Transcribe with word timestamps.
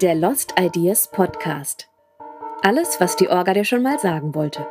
Der 0.00 0.14
Lost 0.14 0.54
Ideas 0.56 1.10
Podcast. 1.10 1.88
Alles, 2.62 3.00
was 3.00 3.16
die 3.16 3.28
Orga 3.28 3.52
dir 3.52 3.64
schon 3.64 3.82
mal 3.82 3.98
sagen 3.98 4.32
wollte. 4.32 4.64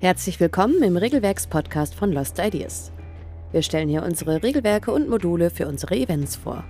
Herzlich 0.00 0.38
willkommen 0.38 0.82
im 0.82 0.98
Regelwerks-Podcast 0.98 1.94
von 1.94 2.12
Lost 2.12 2.38
Ideas. 2.38 2.92
Wir 3.52 3.62
stellen 3.62 3.88
hier 3.88 4.02
unsere 4.02 4.42
Regelwerke 4.42 4.92
und 4.92 5.08
Module 5.08 5.48
für 5.48 5.66
unsere 5.66 5.96
Events 5.96 6.36
vor. 6.36 6.62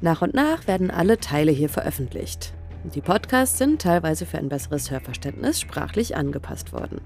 Nach 0.00 0.22
und 0.22 0.32
nach 0.32 0.68
werden 0.68 0.92
alle 0.92 1.18
Teile 1.18 1.50
hier 1.50 1.68
veröffentlicht. 1.68 2.54
Die 2.94 3.00
Podcasts 3.00 3.58
sind 3.58 3.82
teilweise 3.82 4.26
für 4.26 4.38
ein 4.38 4.48
besseres 4.48 4.92
Hörverständnis 4.92 5.60
sprachlich 5.60 6.14
angepasst 6.14 6.72
worden. 6.72 7.00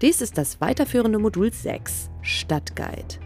Dies 0.00 0.20
ist 0.20 0.36
das 0.36 0.60
weiterführende 0.60 1.18
Modul 1.18 1.52
6, 1.52 2.10
Stadtguide. 2.20 3.20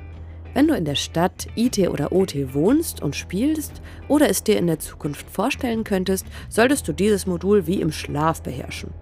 Wenn 0.52 0.68
du 0.68 0.74
in 0.74 0.84
der 0.84 0.96
Stadt 0.96 1.46
IT 1.56 1.78
oder 1.88 2.12
OT 2.12 2.54
wohnst 2.54 3.02
und 3.02 3.16
spielst 3.16 3.80
oder 4.06 4.28
es 4.28 4.42
dir 4.42 4.58
in 4.58 4.66
der 4.66 4.78
Zukunft 4.78 5.30
vorstellen 5.30 5.84
könntest, 5.84 6.26
solltest 6.48 6.86
du 6.86 6.92
dieses 6.92 7.26
Modul 7.26 7.66
wie 7.66 7.80
im 7.80 7.90
Schlaf 7.90 8.42
beherrschen. 8.42 8.92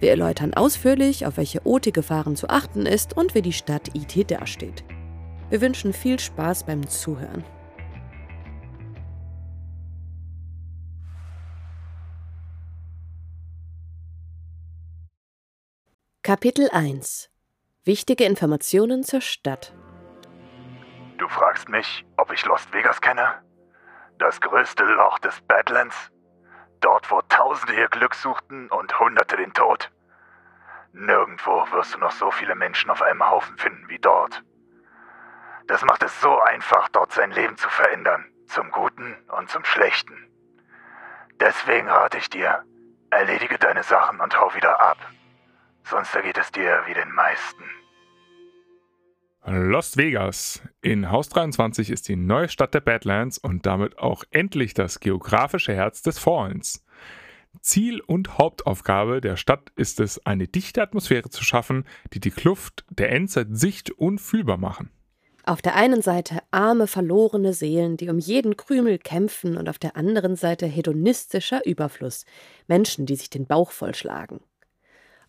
Wir 0.00 0.10
erläutern 0.10 0.54
ausführlich, 0.54 1.26
auf 1.26 1.36
welche 1.36 1.66
OT-Gefahren 1.66 2.36
zu 2.36 2.48
achten 2.48 2.86
ist 2.86 3.16
und 3.16 3.34
wie 3.34 3.42
die 3.42 3.52
Stadt 3.52 3.90
IT 3.94 4.30
dasteht. 4.30 4.84
Wir 5.50 5.60
wünschen 5.60 5.92
viel 5.92 6.18
Spaß 6.18 6.64
beim 6.64 6.88
Zuhören. 6.88 7.44
Kapitel 16.26 16.70
1 16.70 17.28
Wichtige 17.84 18.24
Informationen 18.24 19.02
zur 19.04 19.20
Stadt 19.20 19.74
Du 21.18 21.28
fragst 21.28 21.68
mich, 21.68 22.06
ob 22.16 22.32
ich 22.32 22.46
Las 22.46 22.66
Vegas 22.72 23.02
kenne? 23.02 23.42
Das 24.18 24.40
größte 24.40 24.84
Loch 24.84 25.18
des 25.18 25.38
Badlands? 25.42 26.10
Dort, 26.80 27.10
wo 27.10 27.20
Tausende 27.28 27.74
ihr 27.74 27.88
Glück 27.88 28.14
suchten 28.14 28.70
und 28.70 28.98
Hunderte 28.98 29.36
den 29.36 29.52
Tod? 29.52 29.92
Nirgendwo 30.94 31.66
wirst 31.72 31.92
du 31.92 31.98
noch 31.98 32.12
so 32.12 32.30
viele 32.30 32.54
Menschen 32.54 32.88
auf 32.88 33.02
einem 33.02 33.28
Haufen 33.28 33.58
finden 33.58 33.86
wie 33.90 33.98
dort. 33.98 34.42
Das 35.66 35.84
macht 35.84 36.02
es 36.04 36.22
so 36.22 36.40
einfach, 36.40 36.88
dort 36.88 37.12
sein 37.12 37.32
Leben 37.32 37.58
zu 37.58 37.68
verändern, 37.68 38.24
zum 38.46 38.70
Guten 38.70 39.14
und 39.36 39.50
zum 39.50 39.66
Schlechten. 39.66 40.16
Deswegen 41.38 41.90
rate 41.90 42.16
ich 42.16 42.30
dir, 42.30 42.64
erledige 43.10 43.58
deine 43.58 43.82
Sachen 43.82 44.20
und 44.22 44.40
hau 44.40 44.54
wieder 44.54 44.80
ab 44.80 44.96
sonst 45.84 46.14
ergeht 46.14 46.38
es 46.38 46.50
dir 46.52 46.82
wie 46.86 46.94
den 46.94 47.12
meisten. 47.12 47.64
Lost 49.46 49.98
Vegas. 49.98 50.62
In 50.80 51.10
Haus 51.10 51.28
23 51.28 51.90
ist 51.90 52.08
die 52.08 52.16
neue 52.16 52.48
Stadt 52.48 52.72
der 52.72 52.80
Badlands 52.80 53.36
und 53.36 53.66
damit 53.66 53.98
auch 53.98 54.24
endlich 54.30 54.72
das 54.72 55.00
geografische 55.00 55.74
Herz 55.74 56.00
des 56.00 56.18
Fallens. 56.18 56.82
Ziel 57.60 58.00
und 58.00 58.38
Hauptaufgabe 58.38 59.20
der 59.20 59.36
Stadt 59.36 59.70
ist 59.76 60.00
es, 60.00 60.24
eine 60.26 60.48
dichte 60.48 60.82
Atmosphäre 60.82 61.28
zu 61.28 61.44
schaffen, 61.44 61.84
die 62.12 62.20
die 62.20 62.30
Kluft 62.30 62.84
der 62.88 63.12
Endzeit 63.12 63.48
sicht- 63.50 63.90
und 63.90 64.18
fühlbar 64.18 64.56
machen. 64.56 64.90
Auf 65.46 65.60
der 65.60 65.76
einen 65.76 66.00
Seite 66.00 66.38
arme, 66.50 66.86
verlorene 66.86 67.52
Seelen, 67.52 67.98
die 67.98 68.08
um 68.08 68.18
jeden 68.18 68.56
Krümel 68.56 68.98
kämpfen, 68.98 69.58
und 69.58 69.68
auf 69.68 69.78
der 69.78 69.94
anderen 69.94 70.36
Seite 70.36 70.64
hedonistischer 70.64 71.66
Überfluss, 71.66 72.24
Menschen, 72.66 73.04
die 73.04 73.16
sich 73.16 73.28
den 73.28 73.46
Bauch 73.46 73.70
vollschlagen. 73.70 74.40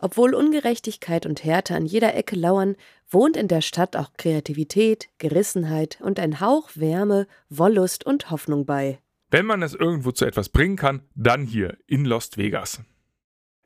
Obwohl 0.06 0.36
Ungerechtigkeit 0.36 1.26
und 1.26 1.44
Härte 1.44 1.74
an 1.74 1.88
jeder 1.88 2.14
Ecke 2.14 2.36
lauern, 2.36 2.76
wohnt 3.10 3.36
in 3.36 3.48
der 3.48 3.62
Stadt 3.62 3.96
auch 3.96 4.14
Kreativität, 4.18 5.10
Gerissenheit 5.18 5.98
und 6.00 6.20
ein 6.20 6.40
Hauch 6.40 6.70
Wärme, 6.76 7.26
Wollust 7.50 8.06
und 8.06 8.30
Hoffnung 8.30 8.68
bei. 8.68 9.00
Wenn 9.32 9.48
man 9.48 9.64
es 9.64 9.74
irgendwo 9.74 10.12
zu 10.12 10.26
etwas 10.26 10.50
bringen 10.50 10.76
kann, 10.76 11.02
dann 11.16 11.48
hier 11.48 11.80
in 11.88 12.06
Las 12.06 12.38
Vegas. 12.38 12.84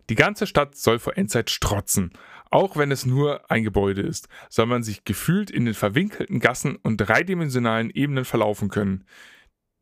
Die 0.10 0.16
ganze 0.16 0.48
Stadt 0.48 0.78
soll 0.78 0.98
vor 0.98 1.18
Endzeit 1.18 1.50
strotzen. 1.50 2.14
Auch 2.50 2.78
wenn 2.78 2.92
es 2.92 3.06
nur 3.06 3.52
ein 3.52 3.66
Gebäude 3.66 4.02
ist, 4.02 4.30
soll 4.50 4.68
man 4.68 4.82
sich 4.82 5.04
gefühlt 5.04 5.52
in 5.52 5.66
den 5.66 5.74
verwinkelten 5.74 6.40
Gassen 6.40 6.78
und 6.78 7.00
dreidimensionalen 7.00 7.90
Ebenen 7.90 8.24
verlaufen 8.24 8.70
können. 8.70 9.04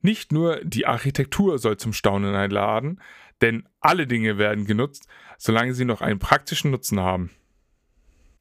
Nicht 0.01 0.31
nur 0.31 0.63
die 0.63 0.85
Architektur 0.85 1.57
soll 1.59 1.77
zum 1.77 1.93
Staunen 1.93 2.35
einladen, 2.35 3.01
denn 3.41 3.67
alle 3.79 4.07
Dinge 4.07 4.37
werden 4.37 4.65
genutzt, 4.65 5.07
solange 5.37 5.73
sie 5.73 5.85
noch 5.85 6.01
einen 6.01 6.19
praktischen 6.19 6.71
Nutzen 6.71 6.99
haben. 6.99 7.31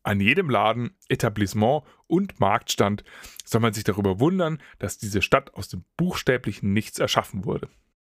An 0.02 0.20
jedem 0.20 0.48
Laden, 0.48 0.96
Etablissement 1.08 1.82
und 2.06 2.38
Marktstand 2.38 3.02
soll 3.44 3.60
man 3.60 3.72
sich 3.72 3.82
darüber 3.82 4.20
wundern, 4.20 4.62
dass 4.78 4.98
diese 4.98 5.20
Stadt 5.20 5.54
aus 5.54 5.68
dem 5.68 5.84
buchstäblichen 5.96 6.72
Nichts 6.72 7.00
erschaffen 7.00 7.44
wurde. 7.44 7.68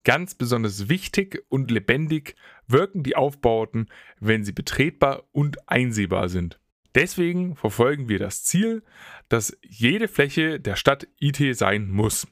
Ganz 0.04 0.36
besonders 0.36 0.88
wichtig 0.88 1.44
und 1.50 1.72
lebendig 1.72 2.36
wirken 2.68 3.04
die 3.04 3.16
Aufbauten, 3.16 3.90
wenn 4.20 4.44
sie 4.44 4.52
betretbar 4.52 5.24
und 5.32 5.68
einsehbar 5.68 6.30
sind. 6.30 6.60
Deswegen 6.96 7.56
verfolgen 7.56 8.08
wir 8.08 8.20
das 8.20 8.44
Ziel, 8.44 8.84
dass 9.28 9.58
jede 9.62 10.08
Fläche 10.08 10.60
der 10.60 10.76
Stadt 10.76 11.08
IT 11.20 11.40
sein 11.58 11.90
muss. 11.90 12.28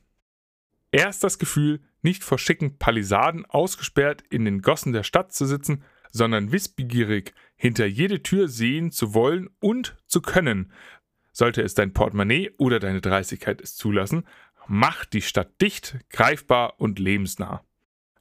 Erst 0.92 1.24
das 1.24 1.40
Gefühl, 1.40 1.82
nicht 2.02 2.24
vor 2.24 2.38
schicken 2.38 2.78
Palisaden 2.78 3.46
ausgesperrt 3.46 4.24
in 4.30 4.46
den 4.46 4.62
Gossen 4.62 4.94
der 4.94 5.04
Stadt 5.04 5.34
zu 5.34 5.46
sitzen, 5.46 5.84
sondern 6.12 6.52
wissbegierig 6.52 7.34
hinter 7.56 7.86
jede 7.86 8.24
Tür 8.24 8.48
sehen 8.48 8.92
zu 8.92 9.14
wollen 9.14 9.50
und 9.60 9.98
zu 10.08 10.22
können. 10.22 10.72
Sollte 11.32 11.62
es 11.62 11.74
dein 11.74 11.94
Portemonnaie 11.94 12.52
oder 12.58 12.80
deine 12.80 13.02
Dreistigkeit 13.02 13.62
es 13.62 13.76
zulassen, 13.76 14.26
macht 14.68 15.14
die 15.14 15.22
Stadt 15.22 15.62
dicht, 15.62 15.98
greifbar 16.10 16.80
und 16.80 17.00
lebensnah. 17.00 17.64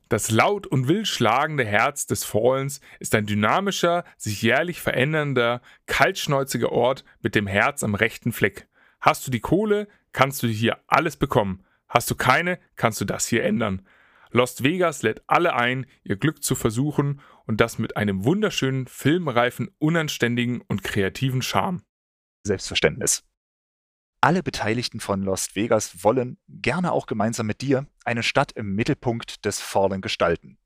Das 0.09 0.31
laut 0.31 0.66
und 0.69 0.87
wild 0.87 1.09
schlagende 1.09 1.65
Herz 1.65 2.06
des 2.06 2.22
Fallens 2.22 2.81
ist 3.00 3.15
ein 3.15 3.26
dynamischer, 3.26 4.05
sich 4.16 4.41
jährlich 4.43 4.81
verändernder, 4.81 5.60
kaltschnäuziger 5.87 6.71
Ort 6.71 7.05
mit 7.22 7.34
dem 7.34 7.49
Herz 7.49 7.82
am 7.82 7.97
rechten 7.97 8.32
Fleck. 8.32 8.69
Hast 9.00 9.26
du 9.26 9.32
die 9.32 9.41
Kohle, 9.41 9.88
kannst 10.12 10.43
du 10.44 10.47
hier 10.47 10.78
alles 10.87 11.16
bekommen. 11.16 11.65
Hast 11.96 12.10
du 12.10 12.14
keine, 12.14 12.58
kannst 12.74 13.00
du 13.00 13.06
das 13.06 13.26
hier 13.26 13.42
ändern. 13.42 13.80
Lost 14.30 14.62
Vegas 14.62 15.00
lädt 15.00 15.22
alle 15.28 15.54
ein, 15.54 15.86
ihr 16.04 16.16
Glück 16.16 16.44
zu 16.44 16.54
versuchen 16.54 17.22
und 17.46 17.58
das 17.62 17.78
mit 17.78 17.96
einem 17.96 18.26
wunderschönen, 18.26 18.86
filmreifen, 18.86 19.70
unanständigen 19.78 20.60
und 20.60 20.84
kreativen 20.84 21.40
Charme. 21.40 21.80
Selbstverständnis. 22.42 23.24
Alle 24.20 24.42
Beteiligten 24.42 25.00
von 25.00 25.22
Lost 25.22 25.56
Vegas 25.56 26.04
wollen, 26.04 26.36
gerne 26.50 26.92
auch 26.92 27.06
gemeinsam 27.06 27.46
mit 27.46 27.62
dir, 27.62 27.86
eine 28.04 28.22
Stadt 28.22 28.52
im 28.52 28.74
Mittelpunkt 28.74 29.46
des 29.46 29.62
Fallen 29.62 30.02
gestalten. 30.02 30.58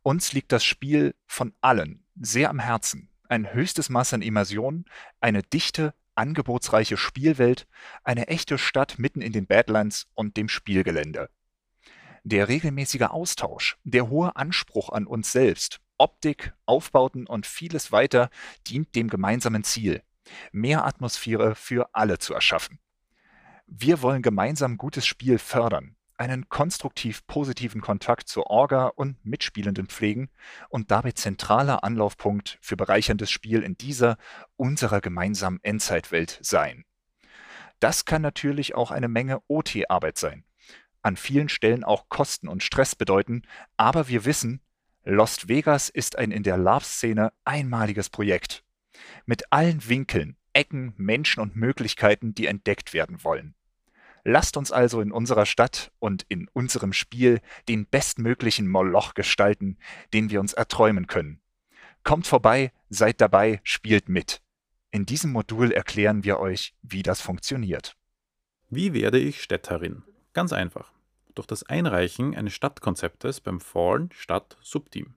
Uns 0.00 0.32
liegt 0.32 0.50
das 0.50 0.64
Spiel 0.64 1.14
von 1.26 1.52
allen 1.60 2.06
sehr 2.18 2.48
am 2.48 2.58
Herzen. 2.58 3.10
Ein 3.28 3.52
höchstes 3.52 3.90
Maß 3.90 4.14
an 4.14 4.22
Immersion, 4.22 4.86
eine 5.20 5.42
dichte, 5.42 5.92
angebotsreiche 6.16 6.96
Spielwelt, 6.96 7.66
eine 8.02 8.28
echte 8.28 8.58
Stadt 8.58 8.98
mitten 8.98 9.20
in 9.20 9.32
den 9.32 9.46
Badlands 9.46 10.06
und 10.14 10.36
dem 10.36 10.48
Spielgelände. 10.48 11.30
Der 12.22 12.48
regelmäßige 12.48 13.02
Austausch, 13.02 13.76
der 13.84 14.08
hohe 14.08 14.34
Anspruch 14.36 14.88
an 14.90 15.06
uns 15.06 15.32
selbst, 15.32 15.80
Optik, 15.98 16.54
Aufbauten 16.66 17.26
und 17.26 17.46
vieles 17.46 17.92
weiter 17.92 18.30
dient 18.66 18.94
dem 18.94 19.08
gemeinsamen 19.08 19.62
Ziel, 19.62 20.02
mehr 20.50 20.84
Atmosphäre 20.84 21.54
für 21.54 21.88
alle 21.92 22.18
zu 22.18 22.34
erschaffen. 22.34 22.78
Wir 23.66 24.02
wollen 24.02 24.22
gemeinsam 24.22 24.76
gutes 24.76 25.06
Spiel 25.06 25.38
fördern, 25.38 25.96
einen 26.16 26.48
konstruktiv 26.48 27.26
positiven 27.26 27.80
Kontakt 27.80 28.28
zur 28.28 28.46
Orga 28.48 28.86
und 28.88 29.24
Mitspielenden 29.24 29.86
pflegen 29.86 30.30
und 30.68 30.90
dabei 30.90 31.12
zentraler 31.12 31.84
Anlaufpunkt 31.84 32.58
für 32.60 32.76
bereicherndes 32.76 33.30
Spiel 33.30 33.62
in 33.62 33.76
dieser 33.76 34.16
unserer 34.56 35.00
gemeinsamen 35.00 35.60
Endzeitwelt 35.62 36.38
sein. 36.42 36.84
Das 37.80 38.04
kann 38.04 38.22
natürlich 38.22 38.74
auch 38.74 38.90
eine 38.90 39.08
Menge 39.08 39.42
OT-Arbeit 39.48 40.18
sein, 40.18 40.44
an 41.02 41.16
vielen 41.16 41.48
Stellen 41.48 41.84
auch 41.84 42.08
Kosten 42.08 42.48
und 42.48 42.62
Stress 42.62 42.94
bedeuten, 42.94 43.42
aber 43.76 44.08
wir 44.08 44.24
wissen, 44.24 44.60
Lost 45.04 45.48
Vegas 45.48 45.90
ist 45.90 46.16
ein 46.16 46.30
in 46.30 46.44
der 46.44 46.56
Love-Szene 46.56 47.32
einmaliges 47.44 48.08
Projekt. 48.08 48.64
Mit 49.26 49.52
allen 49.52 49.86
Winkeln, 49.86 50.38
Ecken, 50.54 50.94
Menschen 50.96 51.40
und 51.40 51.56
Möglichkeiten, 51.56 52.34
die 52.34 52.46
entdeckt 52.46 52.94
werden 52.94 53.22
wollen. 53.22 53.54
Lasst 54.24 54.56
uns 54.56 54.72
also 54.72 55.02
in 55.02 55.12
unserer 55.12 55.44
Stadt 55.44 55.92
und 55.98 56.24
in 56.28 56.48
unserem 56.54 56.94
Spiel 56.94 57.40
den 57.68 57.86
bestmöglichen 57.86 58.66
Moloch 58.66 59.12
gestalten, 59.12 59.76
den 60.14 60.30
wir 60.30 60.40
uns 60.40 60.54
erträumen 60.54 61.06
können. 61.06 61.40
Kommt 62.04 62.26
vorbei, 62.26 62.72
seid 62.88 63.20
dabei, 63.20 63.60
spielt 63.64 64.08
mit. 64.08 64.40
In 64.90 65.04
diesem 65.04 65.32
Modul 65.32 65.72
erklären 65.72 66.24
wir 66.24 66.40
euch, 66.40 66.74
wie 66.82 67.02
das 67.02 67.20
funktioniert. 67.20 67.96
Wie 68.70 68.94
werde 68.94 69.18
ich 69.18 69.42
Städterin? 69.42 70.04
Ganz 70.32 70.52
einfach. 70.52 70.92
Durch 71.34 71.46
das 71.46 71.62
Einreichen 71.64 72.34
eines 72.34 72.54
Stadtkonzeptes 72.54 73.40
beim 73.40 73.60
Fallen 73.60 74.10
Stadt 74.12 74.56
Subteam. 74.62 75.14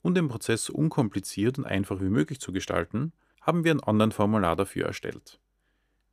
Um 0.00 0.14
den 0.14 0.28
Prozess 0.28 0.70
unkompliziert 0.70 1.58
und 1.58 1.66
einfach 1.66 2.00
wie 2.00 2.08
möglich 2.08 2.40
zu 2.40 2.52
gestalten, 2.52 3.12
haben 3.42 3.64
wir 3.64 3.72
ein 3.72 3.82
Online-Formular 3.82 4.56
dafür 4.56 4.86
erstellt. 4.86 5.38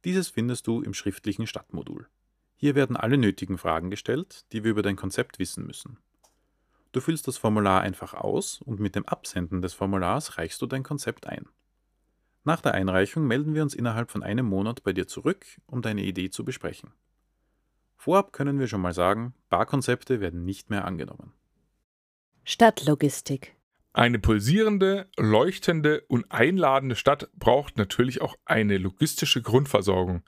Dieses 0.06 0.30
findest 0.30 0.68
du 0.68 0.82
im 0.82 0.94
schriftlichen 0.94 1.48
Stadtmodul. 1.48 2.08
Hier 2.56 2.76
werden 2.76 2.98
alle 2.98 3.18
nötigen 3.18 3.58
Fragen 3.58 3.90
gestellt, 3.90 4.46
die 4.52 4.64
wir 4.64 4.72
über 4.72 4.82
dein 4.82 4.96
Konzept 4.96 5.40
wissen 5.40 5.66
müssen. 5.66 5.98
Du 6.92 7.02
füllst 7.02 7.28
das 7.28 7.38
Formular 7.38 7.82
einfach 7.82 8.14
aus 8.14 8.62
und 8.62 8.80
mit 8.80 8.96
dem 8.96 9.06
Absenden 9.06 9.62
des 9.62 9.74
Formulars 9.74 10.38
reichst 10.38 10.62
du 10.62 10.68
dein 10.68 10.84
Konzept 10.84 11.28
ein. 11.28 11.48
Nach 12.44 12.62
der 12.62 12.74
Einreichung 12.74 13.26
melden 13.26 13.56
wir 13.56 13.64
uns 13.64 13.74
innerhalb 13.74 14.12
von 14.12 14.22
einem 14.22 14.46
Monat 14.46 14.84
bei 14.84 14.94
dir 14.94 15.08
zurück, 15.08 15.46
um 15.66 15.82
deine 15.82 16.04
Idee 16.04 16.30
zu 16.30 16.44
besprechen. 16.44 16.92
Vorab 17.96 18.34
können 18.34 18.60
wir 18.60 18.68
schon 18.68 18.82
mal 18.82 18.94
sagen, 18.94 19.34
Barkonzepte 19.50 20.20
werden 20.20 20.44
nicht 20.44 20.70
mehr 20.70 20.86
angenommen. 20.86 21.34
Stadtlogistik. 22.44 23.56
Eine 23.96 24.18
pulsierende, 24.18 25.08
leuchtende 25.18 26.02
und 26.08 26.32
einladende 26.32 26.96
Stadt 26.96 27.30
braucht 27.36 27.78
natürlich 27.78 28.22
auch 28.22 28.36
eine 28.44 28.80
logistische 28.80 29.44
Grundversorgung. 29.44 30.24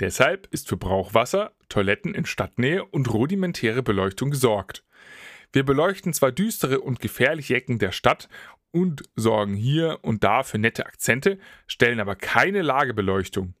Deshalb 0.00 0.46
ist 0.50 0.68
für 0.68 0.78
Brauchwasser, 0.78 1.52
Toiletten 1.68 2.14
in 2.14 2.24
Stadtnähe 2.24 2.82
und 2.86 3.12
rudimentäre 3.12 3.82
Beleuchtung 3.82 4.30
gesorgt. 4.30 4.82
Wir 5.52 5.62
beleuchten 5.62 6.14
zwar 6.14 6.32
düstere 6.32 6.80
und 6.80 7.00
gefährliche 7.00 7.54
Ecken 7.54 7.78
der 7.78 7.92
Stadt 7.92 8.30
und 8.70 9.02
sorgen 9.14 9.52
hier 9.52 9.98
und 10.00 10.24
da 10.24 10.42
für 10.42 10.56
nette 10.56 10.86
Akzente, 10.86 11.38
stellen 11.66 12.00
aber 12.00 12.16
keine 12.16 12.62
Lagebeleuchtung. 12.62 13.52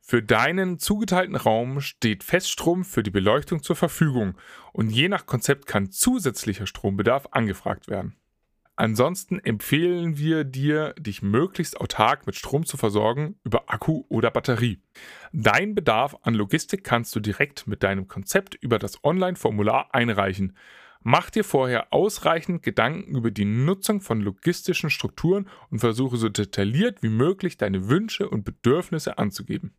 Für 0.00 0.22
deinen 0.22 0.78
zugeteilten 0.78 1.34
Raum 1.34 1.80
steht 1.80 2.22
Feststrom 2.22 2.84
für 2.84 3.02
die 3.02 3.10
Beleuchtung 3.10 3.60
zur 3.64 3.74
Verfügung 3.74 4.38
und 4.72 4.90
je 4.90 5.08
nach 5.08 5.26
Konzept 5.26 5.66
kann 5.66 5.90
zusätzlicher 5.90 6.68
Strombedarf 6.68 7.26
angefragt 7.32 7.88
werden. 7.88 8.14
Ansonsten 8.76 9.38
empfehlen 9.38 10.18
wir 10.18 10.42
dir, 10.42 10.94
dich 10.98 11.22
möglichst 11.22 11.80
autark 11.80 12.26
mit 12.26 12.34
Strom 12.34 12.66
zu 12.66 12.76
versorgen 12.76 13.38
über 13.44 13.70
Akku 13.72 14.04
oder 14.08 14.32
Batterie. 14.32 14.80
Dein 15.32 15.76
Bedarf 15.76 16.16
an 16.22 16.34
Logistik 16.34 16.82
kannst 16.82 17.14
du 17.14 17.20
direkt 17.20 17.68
mit 17.68 17.84
deinem 17.84 18.08
Konzept 18.08 18.56
über 18.56 18.80
das 18.80 19.04
Online-Formular 19.04 19.94
einreichen. 19.94 20.56
Mach 21.04 21.30
dir 21.30 21.44
vorher 21.44 21.92
ausreichend 21.92 22.64
Gedanken 22.64 23.16
über 23.16 23.30
die 23.30 23.44
Nutzung 23.44 24.00
von 24.00 24.20
logistischen 24.20 24.90
Strukturen 24.90 25.48
und 25.70 25.78
versuche 25.78 26.16
so 26.16 26.28
detailliert 26.28 27.02
wie 27.02 27.10
möglich 27.10 27.56
deine 27.56 27.88
Wünsche 27.88 28.28
und 28.28 28.44
Bedürfnisse 28.44 29.18
anzugeben. 29.18 29.74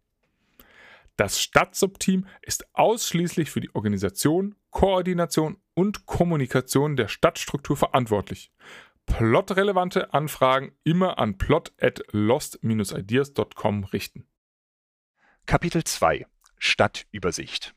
Das 1.17 1.41
Stadtsubteam 1.41 2.27
ist 2.41 2.67
ausschließlich 2.73 3.49
für 3.49 3.61
die 3.61 3.73
Organisation, 3.73 4.55
Koordination 4.69 5.57
und 5.73 6.05
Kommunikation 6.05 6.97
der 6.97 7.07
Stadtstruktur 7.07 7.77
verantwortlich. 7.77 8.51
Plotrelevante 9.05 10.13
Anfragen 10.13 10.71
immer 10.83 11.19
an 11.19 11.37
plot 11.37 11.73
at 11.79 12.01
lost-ideas.com 12.11 13.83
richten. 13.85 14.27
Kapitel 15.45 15.83
2 15.83 16.25
Stadtübersicht 16.57 17.75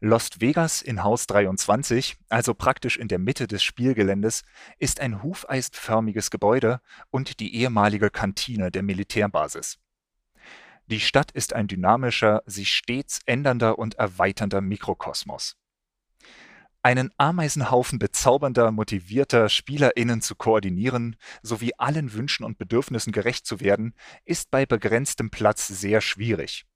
Lost 0.00 0.40
Vegas 0.40 0.82
in 0.82 1.02
Haus 1.02 1.26
23, 1.26 2.16
also 2.28 2.52
praktisch 2.52 2.98
in 2.98 3.08
der 3.08 3.18
Mitte 3.18 3.46
des 3.46 3.62
Spielgeländes, 3.62 4.42
ist 4.78 5.00
ein 5.00 5.22
hufeistförmiges 5.22 6.30
Gebäude 6.30 6.80
und 7.10 7.40
die 7.40 7.54
ehemalige 7.56 8.10
Kantine 8.10 8.70
der 8.70 8.82
Militärbasis. 8.82 9.78
Die 10.86 11.00
Stadt 11.00 11.30
ist 11.30 11.54
ein 11.54 11.68
dynamischer, 11.68 12.42
sich 12.44 12.74
stets 12.74 13.20
ändernder 13.24 13.78
und 13.78 13.94
erweiternder 13.94 14.60
Mikrokosmos. 14.60 15.56
Einen 16.84 17.12
Ameisenhaufen 17.16 17.98
bezaubernder, 17.98 18.70
motivierter 18.70 19.48
SpielerInnen 19.48 20.20
zu 20.20 20.34
koordinieren, 20.34 21.16
sowie 21.42 21.72
allen 21.78 22.12
Wünschen 22.12 22.44
und 22.44 22.58
Bedürfnissen 22.58 23.10
gerecht 23.10 23.46
zu 23.46 23.60
werden, 23.60 23.94
ist 24.26 24.50
bei 24.50 24.66
begrenztem 24.66 25.30
Platz 25.30 25.66
sehr 25.66 26.02
schwierig. 26.02 26.66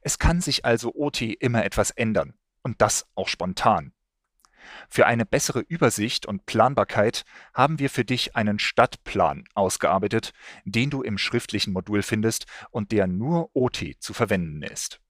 Es 0.00 0.18
kann 0.18 0.40
sich 0.40 0.64
also 0.64 0.92
OT 0.96 1.22
immer 1.22 1.64
etwas 1.64 1.92
ändern, 1.92 2.34
und 2.64 2.82
das 2.82 3.06
auch 3.14 3.28
spontan. 3.28 3.92
Für 4.88 5.06
eine 5.06 5.24
bessere 5.24 5.60
Übersicht 5.60 6.26
und 6.26 6.44
Planbarkeit 6.44 7.24
haben 7.54 7.78
wir 7.78 7.88
für 7.88 8.04
dich 8.04 8.34
einen 8.34 8.58
Stadtplan 8.58 9.44
ausgearbeitet, 9.54 10.32
den 10.64 10.90
du 10.90 11.02
im 11.02 11.18
schriftlichen 11.18 11.72
Modul 11.72 12.02
findest 12.02 12.46
und 12.72 12.90
der 12.90 13.06
nur 13.06 13.54
OT 13.54 13.94
zu 14.00 14.12
verwenden 14.12 14.64
ist. 14.64 15.01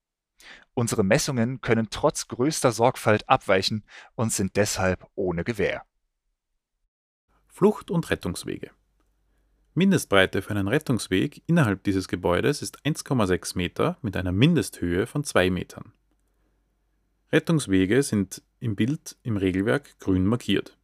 Unsere 0.74 1.04
Messungen 1.04 1.60
können 1.60 1.88
trotz 1.90 2.28
größter 2.28 2.72
Sorgfalt 2.72 3.28
abweichen 3.28 3.84
und 4.14 4.32
sind 4.32 4.56
deshalb 4.56 5.06
ohne 5.14 5.44
Gewähr. 5.44 5.84
Flucht- 7.48 7.90
und 7.90 8.08
Rettungswege. 8.10 8.70
Mindestbreite 9.74 10.42
für 10.42 10.50
einen 10.50 10.69
Rettungsweg 10.69 11.42
innerhalb 11.46 11.82
dieses 11.84 12.08
Gebäudes 12.08 12.62
ist 12.62 12.84
1,6 12.84 13.56
Meter 13.56 13.98
mit 14.02 14.16
einer 14.16 14.32
Mindesthöhe 14.32 15.06
von 15.06 15.24
2 15.24 15.50
Metern. 15.50 15.92
Rettungswege 17.30 18.02
sind 18.02 18.42
im 18.60 18.76
Bild 18.76 19.16
im 19.22 19.36
Regelwerk 19.36 19.98
grün 19.98 20.26
markiert. 20.26 20.78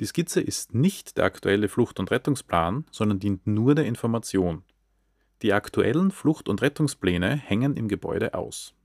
Die 0.00 0.06
Skizze 0.06 0.40
ist 0.42 0.74
nicht 0.74 1.16
der 1.16 1.24
aktuelle 1.24 1.68
Flucht- 1.68 1.98
und 1.98 2.10
Rettungsplan, 2.10 2.84
sondern 2.90 3.18
dient 3.18 3.46
nur 3.46 3.74
der 3.74 3.86
Information. 3.86 4.62
Die 5.42 5.52
aktuellen 5.52 6.10
Flucht- 6.10 6.48
und 6.48 6.62
Rettungspläne 6.62 7.36
hängen 7.36 7.76
im 7.76 7.88
Gebäude 7.88 8.34
aus. 8.34 8.75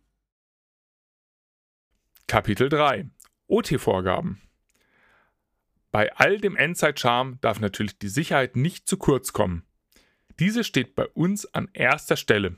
Kapitel 2.32 2.70
3 2.70 3.10
OT-Vorgaben 3.48 4.40
Bei 5.92 6.16
all 6.16 6.38
dem 6.38 6.56
Endzeit-Charme 6.56 7.40
darf 7.42 7.60
natürlich 7.60 8.00
die 8.00 8.08
Sicherheit 8.08 8.56
nicht 8.56 8.88
zu 8.88 8.96
kurz 8.96 9.34
kommen. 9.34 9.66
Diese 10.40 10.64
steht 10.64 10.96
bei 10.96 11.08
uns 11.10 11.54
an 11.54 11.68
erster 11.74 12.16
Stelle. 12.16 12.56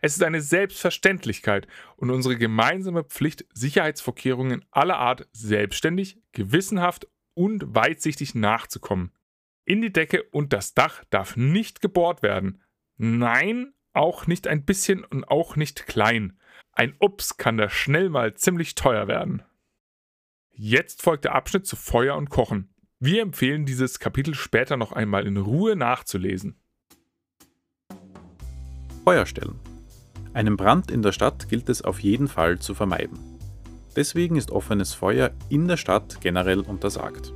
Es 0.00 0.14
ist 0.14 0.22
eine 0.22 0.40
Selbstverständlichkeit 0.40 1.66
und 1.96 2.10
unsere 2.10 2.36
gemeinsame 2.36 3.02
Pflicht, 3.02 3.44
Sicherheitsvorkehrungen 3.52 4.64
aller 4.70 4.98
Art 4.98 5.26
selbstständig, 5.32 6.20
gewissenhaft 6.30 7.08
und 7.34 7.74
weitsichtig 7.74 8.36
nachzukommen. 8.36 9.10
In 9.64 9.82
die 9.82 9.92
Decke 9.92 10.22
und 10.22 10.52
das 10.52 10.74
Dach 10.74 11.02
darf 11.10 11.36
nicht 11.36 11.80
gebohrt 11.80 12.22
werden. 12.22 12.62
Nein, 12.96 13.74
auch 13.92 14.28
nicht 14.28 14.46
ein 14.46 14.64
bisschen 14.64 15.02
und 15.02 15.24
auch 15.24 15.56
nicht 15.56 15.88
klein. 15.88 16.38
Ein 16.78 16.94
Ups 17.00 17.38
kann 17.38 17.56
da 17.56 17.70
schnell 17.70 18.10
mal 18.10 18.34
ziemlich 18.34 18.74
teuer 18.74 19.08
werden. 19.08 19.42
Jetzt 20.52 21.00
folgt 21.00 21.24
der 21.24 21.34
Abschnitt 21.34 21.66
zu 21.66 21.74
Feuer 21.74 22.16
und 22.16 22.28
Kochen. 22.28 22.68
Wir 23.00 23.22
empfehlen 23.22 23.64
dieses 23.64 23.98
Kapitel 23.98 24.34
später 24.34 24.76
noch 24.76 24.92
einmal 24.92 25.26
in 25.26 25.38
Ruhe 25.38 25.74
nachzulesen. 25.74 26.60
Feuerstellen. 29.04 29.58
Einen 30.34 30.58
Brand 30.58 30.90
in 30.90 31.00
der 31.00 31.12
Stadt 31.12 31.48
gilt 31.48 31.70
es 31.70 31.80
auf 31.80 32.00
jeden 32.00 32.28
Fall 32.28 32.58
zu 32.58 32.74
vermeiden. 32.74 33.18
Deswegen 33.96 34.36
ist 34.36 34.50
offenes 34.50 34.92
Feuer 34.92 35.30
in 35.48 35.68
der 35.68 35.78
Stadt 35.78 36.20
generell 36.20 36.60
untersagt. 36.60 37.32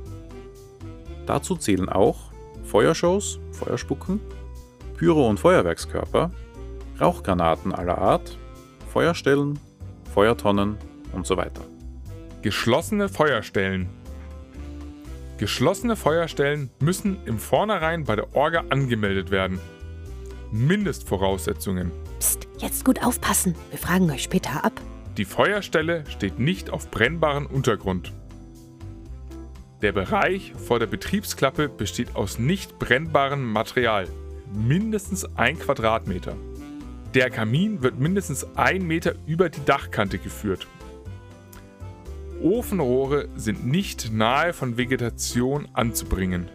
Dazu 1.25 1.55
zählen 1.55 1.89
auch 1.89 2.31
Feuershows, 2.63 3.39
Feuerspucken, 3.53 4.19
Pyro- 4.97 5.27
und 5.27 5.39
Feuerwerkskörper, 5.39 6.31
Rauchgranaten 6.99 7.73
aller 7.73 7.97
Art, 7.97 8.37
Feuerstellen, 8.91 9.57
Feuertonnen 10.13 10.75
und 11.13 11.25
so 11.25 11.37
weiter. 11.37 11.61
Geschlossene 12.41 13.07
Feuerstellen. 13.07 13.87
Geschlossene 15.37 15.95
Feuerstellen 15.95 16.69
müssen 16.81 17.17
im 17.25 17.39
Vornherein 17.39 18.03
bei 18.03 18.17
der 18.17 18.35
Orga 18.35 18.65
angemeldet 18.69 19.31
werden. 19.31 19.61
Mindestvoraussetzungen. 20.51 21.89
Psst, 22.19 22.49
jetzt 22.57 22.83
gut 22.83 23.01
aufpassen. 23.01 23.55
Wir 23.69 23.79
fragen 23.79 24.11
euch 24.11 24.23
später 24.23 24.65
ab. 24.65 24.73
Die 25.15 25.25
Feuerstelle 25.25 26.03
steht 26.09 26.37
nicht 26.37 26.69
auf 26.69 26.91
brennbaren 26.91 27.45
Untergrund. 27.45 28.11
Der 29.81 29.93
Bereich 29.93 30.51
vor 30.57 30.79
der 30.79 30.87
Betriebsklappe 30.87 31.69
besteht 31.69 32.17
aus 32.17 32.39
nicht 32.39 32.77
brennbarem 32.77 33.53
Material, 33.53 34.05
mindestens 34.53 35.23
ein 35.37 35.57
Quadratmeter. 35.57 36.35
Der 37.13 37.29
Kamin 37.29 37.83
wird 37.83 37.99
mindestens 37.99 38.47
ein 38.55 38.87
Meter 38.87 39.15
über 39.27 39.49
die 39.49 39.63
Dachkante 39.65 40.17
geführt. 40.17 40.65
Ofenrohre 42.41 43.27
sind 43.35 43.67
nicht 43.67 44.13
nahe 44.13 44.53
von 44.53 44.77
Vegetation 44.77 45.67
anzubringen. 45.73 46.47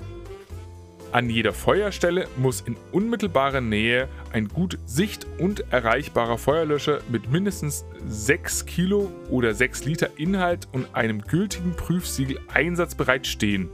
An 1.13 1.29
jeder 1.29 1.53
Feuerstelle 1.53 2.27
muss 2.39 2.63
in 2.63 2.77
unmittelbarer 2.91 3.61
Nähe 3.61 4.09
ein 4.33 4.49
gut 4.49 4.79
sicht- 4.87 5.27
und 5.39 5.73
erreichbarer 5.73 6.39
Feuerlöscher 6.39 7.01
mit 7.11 7.31
mindestens 7.31 7.85
6 8.07 8.65
Kilo 8.65 9.13
oder 9.31 9.53
6 9.55 9.85
Liter 9.85 10.19
Inhalt 10.19 10.69
und 10.73 10.95
einem 10.95 11.21
gültigen 11.21 11.77
Prüfsiegel 11.77 12.41
einsatzbereit 12.53 13.27
stehen. 13.27 13.69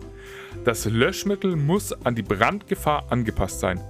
Das 0.65 0.85
Löschmittel 0.85 1.55
muss 1.55 1.93
an 2.05 2.17
die 2.17 2.23
Brandgefahr 2.23 3.07
angepasst 3.11 3.61
sein, 3.61 3.81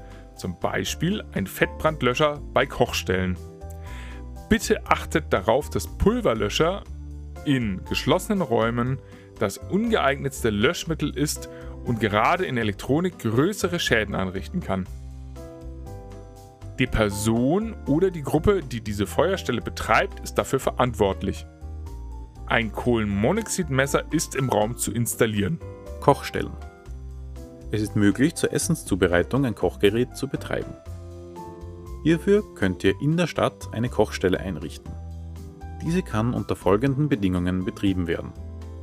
zum 0.42 0.58
Beispiel 0.58 1.22
ein 1.34 1.46
Fettbrandlöscher 1.46 2.40
bei 2.52 2.66
Kochstellen. 2.66 3.36
Bitte 4.48 4.84
achtet 4.86 5.32
darauf, 5.32 5.70
dass 5.70 5.86
Pulverlöscher 5.86 6.82
in 7.44 7.80
geschlossenen 7.88 8.42
Räumen 8.42 8.98
das 9.38 9.58
ungeeignetste 9.58 10.50
Löschmittel 10.50 11.16
ist 11.16 11.48
und 11.84 12.00
gerade 12.00 12.44
in 12.44 12.56
Elektronik 12.56 13.20
größere 13.20 13.78
Schäden 13.78 14.16
anrichten 14.16 14.58
kann. 14.58 14.88
Die 16.80 16.88
Person 16.88 17.76
oder 17.86 18.10
die 18.10 18.22
Gruppe, 18.22 18.62
die 18.64 18.80
diese 18.80 19.06
Feuerstelle 19.06 19.60
betreibt, 19.60 20.18
ist 20.20 20.34
dafür 20.34 20.58
verantwortlich. 20.58 21.46
Ein 22.46 22.72
Kohlenmonoxidmesser 22.72 24.12
ist 24.12 24.34
im 24.34 24.48
Raum 24.48 24.76
zu 24.76 24.90
installieren. 24.90 25.60
Kochstellen. 26.00 26.50
Es 27.74 27.80
ist 27.80 27.96
möglich, 27.96 28.34
zur 28.34 28.52
Essenszubereitung 28.52 29.46
ein 29.46 29.54
Kochgerät 29.54 30.14
zu 30.14 30.28
betreiben. 30.28 30.74
Hierfür 32.02 32.44
könnt 32.54 32.84
ihr 32.84 32.92
in 33.00 33.16
der 33.16 33.26
Stadt 33.26 33.70
eine 33.72 33.88
Kochstelle 33.88 34.38
einrichten. 34.38 34.92
Diese 35.82 36.02
kann 36.02 36.34
unter 36.34 36.54
folgenden 36.54 37.08
Bedingungen 37.08 37.64
betrieben 37.64 38.06
werden. 38.06 38.32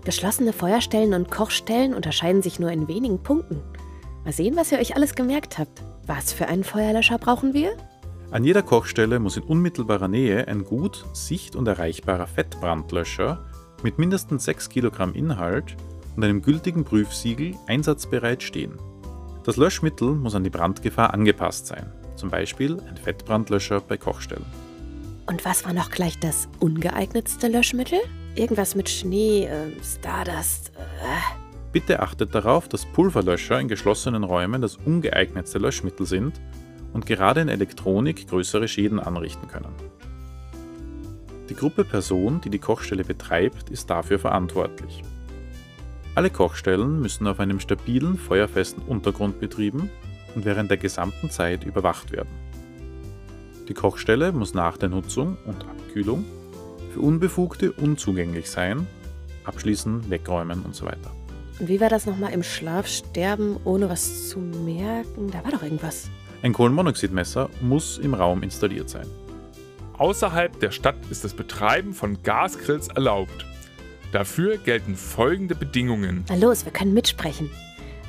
Geschlossene 0.06 0.54
Feuerstellen 0.54 1.14
und 1.14 1.30
Kochstellen 1.30 1.94
unterscheiden 1.94 2.42
sich 2.42 2.60
nur 2.60 2.72
in 2.72 2.88
wenigen 2.88 3.22
Punkten. 3.22 3.62
Mal 4.24 4.34
sehen, 4.34 4.56
was 4.56 4.72
ihr 4.72 4.80
euch 4.80 4.96
alles 4.96 5.14
gemerkt 5.14 5.60
habt. 5.60 5.84
Was 6.08 6.34
für 6.34 6.48
einen 6.48 6.64
Feuerlöscher 6.64 7.20
brauchen 7.20 7.54
wir? 7.54 7.74
An 8.32 8.44
jeder 8.44 8.64
Kochstelle 8.64 9.20
muss 9.20 9.38
in 9.38 9.44
unmittelbarer 9.44 10.08
Nähe 10.08 10.48
ein 10.48 10.64
gut 10.64 11.06
sicht- 11.14 11.56
und 11.56 11.68
erreichbarer 11.68 12.26
Fettbrandlöscher 12.26 13.46
mit 13.84 14.00
mindestens 14.00 14.46
6 14.46 14.70
Kilogramm 14.70 15.14
Inhalt 15.14 15.78
und 16.16 16.24
einem 16.24 16.42
gültigen 16.42 16.84
Prüfsiegel 16.84 17.56
einsatzbereit 17.68 18.44
stehen. 18.44 18.74
Das 19.44 19.58
Löschmittel 19.58 20.10
muss 20.10 20.36
an 20.36 20.44
die 20.44 20.50
Brandgefahr 20.50 21.14
angepasst 21.14 21.68
sein, 21.68 21.92
zum 22.16 22.30
Beispiel 22.30 22.80
ein 22.88 22.98
Fettbrandlöscher 22.98 23.82
bei 23.82 23.98
Kochstellen. 23.98 24.46
Und 25.26 25.46
was 25.46 25.66
war 25.66 25.74
noch 25.74 25.92
gleich 25.92 26.20
das 26.20 26.50
ungeeignetste 26.60 27.48
Löschmittel? 27.48 28.00
Irgendwas 28.36 28.76
mit 28.76 28.90
Schnee, 28.90 29.46
äh, 29.46 29.72
Stardust. 29.84 30.72
Äh. 30.78 31.40
Bitte 31.72 32.00
achtet 32.00 32.34
darauf, 32.34 32.68
dass 32.68 32.86
Pulverlöscher 32.86 33.60
in 33.60 33.68
geschlossenen 33.68 34.24
Räumen 34.24 34.62
das 34.62 34.76
ungeeignetste 34.78 35.60
Löschmittel 35.60 36.08
sind 36.08 36.42
und 36.94 37.06
gerade 37.06 37.42
in 37.42 37.48
Elektronik 37.48 38.28
größere 38.28 38.68
Schäden 38.68 39.00
anrichten 39.00 39.48
können. 39.48 39.74
Die 41.50 41.56
Gruppe 41.56 41.84
Person, 41.84 42.42
die 42.42 42.50
die 42.50 42.60
Kochstelle 42.60 43.04
betreibt, 43.04 43.70
ist 43.70 43.90
dafür 43.90 44.20
verantwortlich. 44.20 45.04
Alle 46.20 46.32
Kochstellen 46.32 47.00
müssen 47.00 47.28
auf 47.28 47.40
einem 47.40 47.62
stabilen, 47.62 48.18
feuerfesten 48.18 48.84
Untergrund 48.84 49.40
betrieben 49.40 49.90
und 50.36 50.44
während 50.44 50.70
der 50.70 50.76
gesamten 50.76 51.30
Zeit 51.30 51.64
überwacht 51.64 52.12
werden. 52.12 52.28
Die 53.70 53.74
Kochstelle 53.74 54.34
muss 54.34 54.54
nach 54.54 54.76
der 54.76 54.90
Nutzung 54.90 55.38
und 55.46 55.64
Abkühlung 55.64 56.26
für 56.94 57.00
Unbefugte 57.00 57.72
unzugänglich 57.72 58.52
sein, 58.52 58.86
abschließen, 59.46 60.10
wegräumen 60.10 60.64
und 60.64 60.76
so 60.76 60.88
weiter. 60.88 61.10
Und 61.58 61.70
wie 61.70 61.80
war 61.80 61.88
das 61.88 62.06
nochmal 62.06 62.34
im 62.34 62.44
Schlaf 62.44 62.88
sterben, 62.88 63.56
ohne 63.64 63.90
was 63.90 64.28
zu 64.28 64.40
merken? 64.40 65.32
Da 65.32 65.42
war 65.46 65.52
doch 65.52 65.64
irgendwas. 65.64 66.10
Ein 66.42 66.52
Kohlenmonoxidmesser 66.52 67.50
muss 67.62 67.98
im 67.98 68.14
Raum 68.14 68.44
installiert 68.44 68.90
sein. 68.90 69.08
Außerhalb 69.98 70.60
der 70.60 70.72
Stadt 70.72 70.98
ist 71.10 71.24
das 71.24 71.34
Betreiben 71.34 71.94
von 71.94 72.22
Gasgrills 72.24 72.90
erlaubt. 72.90 73.46
Dafür 74.12 74.58
gelten 74.58 74.96
folgende 74.96 75.56
Bedingungen. 75.56 76.26
Na 76.30 76.36
los, 76.36 76.66
wir 76.66 76.72
können 76.72 76.94
mitsprechen. 76.94 77.50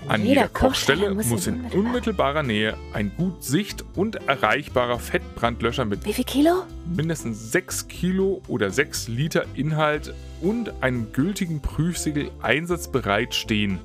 An 0.08 0.24
jeder 0.24 0.48
Kochstelle 0.48 1.14
muss 1.14 1.46
in 1.46 1.60
unmittelbarer 1.66 2.42
Nähe 2.42 2.74
ein 2.94 3.12
gut 3.16 3.44
sicht- 3.44 3.84
und 3.94 4.16
erreichbarer 4.28 4.98
Fettbrandlöscher 4.98 5.84
mit 5.84 6.04
Wie 6.06 6.14
viel 6.14 6.24
Kilo? 6.24 6.64
mindestens 6.86 7.52
6 7.52 7.86
Kilo 7.88 8.40
oder 8.48 8.70
6 8.70 9.08
Liter 9.08 9.44
Inhalt 9.54 10.14
und 10.40 10.72
einem 10.82 11.12
gültigen 11.12 11.60
Prüfsiegel 11.60 12.30
einsatzbereit 12.40 13.34
stehen. 13.34 13.78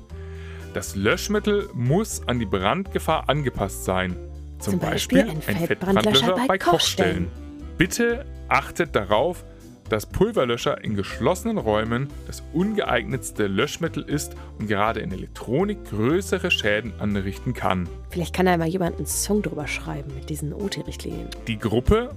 Das 0.72 0.96
Löschmittel 0.96 1.68
muss 1.74 2.26
an 2.26 2.38
die 2.38 2.46
Brandgefahr 2.46 3.28
angepasst 3.28 3.84
sein. 3.84 4.16
Zum, 4.58 4.72
Zum 4.72 4.80
Beispiel 4.80 5.24
Beispiel, 5.24 5.36
ein 5.36 5.42
Fettbrandlöscher 5.42 5.66
Fettbrandlöscher 5.66 6.34
bei 6.34 6.46
bei 6.46 6.58
Kochstellen. 6.58 7.28
Bitte 7.76 8.24
achtet 8.48 8.96
darauf, 8.96 9.44
dass 9.88 10.06
Pulverlöscher 10.06 10.82
in 10.82 10.94
geschlossenen 10.94 11.58
Räumen 11.58 12.08
das 12.26 12.42
ungeeignetste 12.52 13.46
Löschmittel 13.46 14.02
ist 14.02 14.34
und 14.58 14.66
gerade 14.66 15.00
in 15.00 15.12
Elektronik 15.12 15.84
größere 15.90 16.50
Schäden 16.50 16.92
anrichten 16.98 17.54
kann. 17.54 17.88
Vielleicht 18.10 18.34
kann 18.34 18.46
da 18.46 18.56
mal 18.56 18.68
jemand 18.68 18.96
einen 18.96 19.06
Song 19.06 19.42
drüber 19.42 19.66
schreiben 19.66 20.12
mit 20.14 20.30
diesen 20.30 20.52
OT-Richtlinien. 20.52 21.28
Die 21.46 21.58
Gruppe 21.58 22.10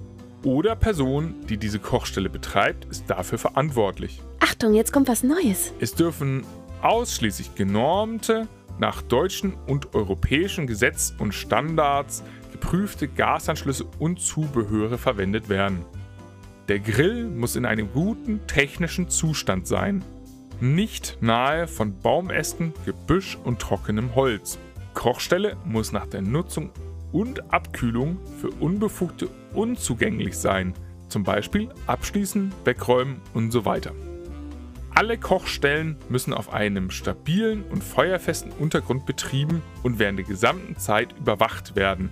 oder 0.44 0.76
Person, 0.76 1.36
die 1.50 1.58
diese 1.58 1.80
Kochstelle 1.80 2.30
betreibt, 2.30 2.86
ist 2.86 3.10
dafür 3.10 3.38
verantwortlich. 3.38 4.22
Achtung, 4.40 4.74
jetzt 4.74 4.94
kommt 4.94 5.08
was 5.08 5.24
Neues. 5.24 5.74
Es 5.80 5.94
dürfen 5.94 6.44
ausschließlich 6.82 7.56
genormte, 7.56 8.48
nach 8.80 9.02
deutschen 9.02 9.56
und 9.68 9.94
europäischen 9.94 10.66
Gesetz 10.66 11.14
und 11.20 11.34
Standards 11.34 12.24
geprüfte 12.54 13.08
Gasanschlüsse 13.08 13.86
und 14.00 14.22
Zubehöre 14.22 14.98
verwendet 14.98 15.50
werden. 15.50 15.86
Der 16.70 16.78
Grill 16.78 17.26
muss 17.26 17.56
in 17.56 17.66
einem 17.66 17.92
guten 17.92 18.46
technischen 18.46 19.10
Zustand 19.10 19.66
sein. 19.66 20.06
Nicht 20.60 21.18
nahe 21.20 21.68
von 21.68 21.98
Baumästen, 21.98 22.74
Gebüsch 22.86 23.40
und 23.44 23.58
trockenem 23.58 24.14
Holz. 24.14 24.60
Kochstelle 24.94 25.58
muss 25.66 25.92
nach 25.92 26.06
der 26.06 26.22
Nutzung 26.22 26.70
und 27.12 27.52
Abkühlung 27.52 28.20
für 28.40 28.52
Unbefugte 28.60 29.30
unzugänglich 29.56 30.38
sein. 30.38 30.76
Zum 31.08 31.24
Beispiel 31.24 31.70
abschließen, 31.88 32.54
wegräumen 32.66 33.20
und 33.34 33.50
so 33.50 33.66
weiter. 33.66 33.94
Alle 34.94 35.18
Kochstellen 35.18 35.96
müssen 36.08 36.36
auf 36.36 36.54
einem 36.54 36.92
stabilen 36.92 37.64
und 37.64 37.84
feuerfesten 37.84 38.52
Untergrund 38.52 39.08
betrieben 39.08 39.64
und 39.82 39.98
während 39.98 40.20
der 40.20 40.26
gesamten 40.28 40.78
Zeit 40.78 41.16
überwacht 41.18 41.76
werden. 41.76 42.12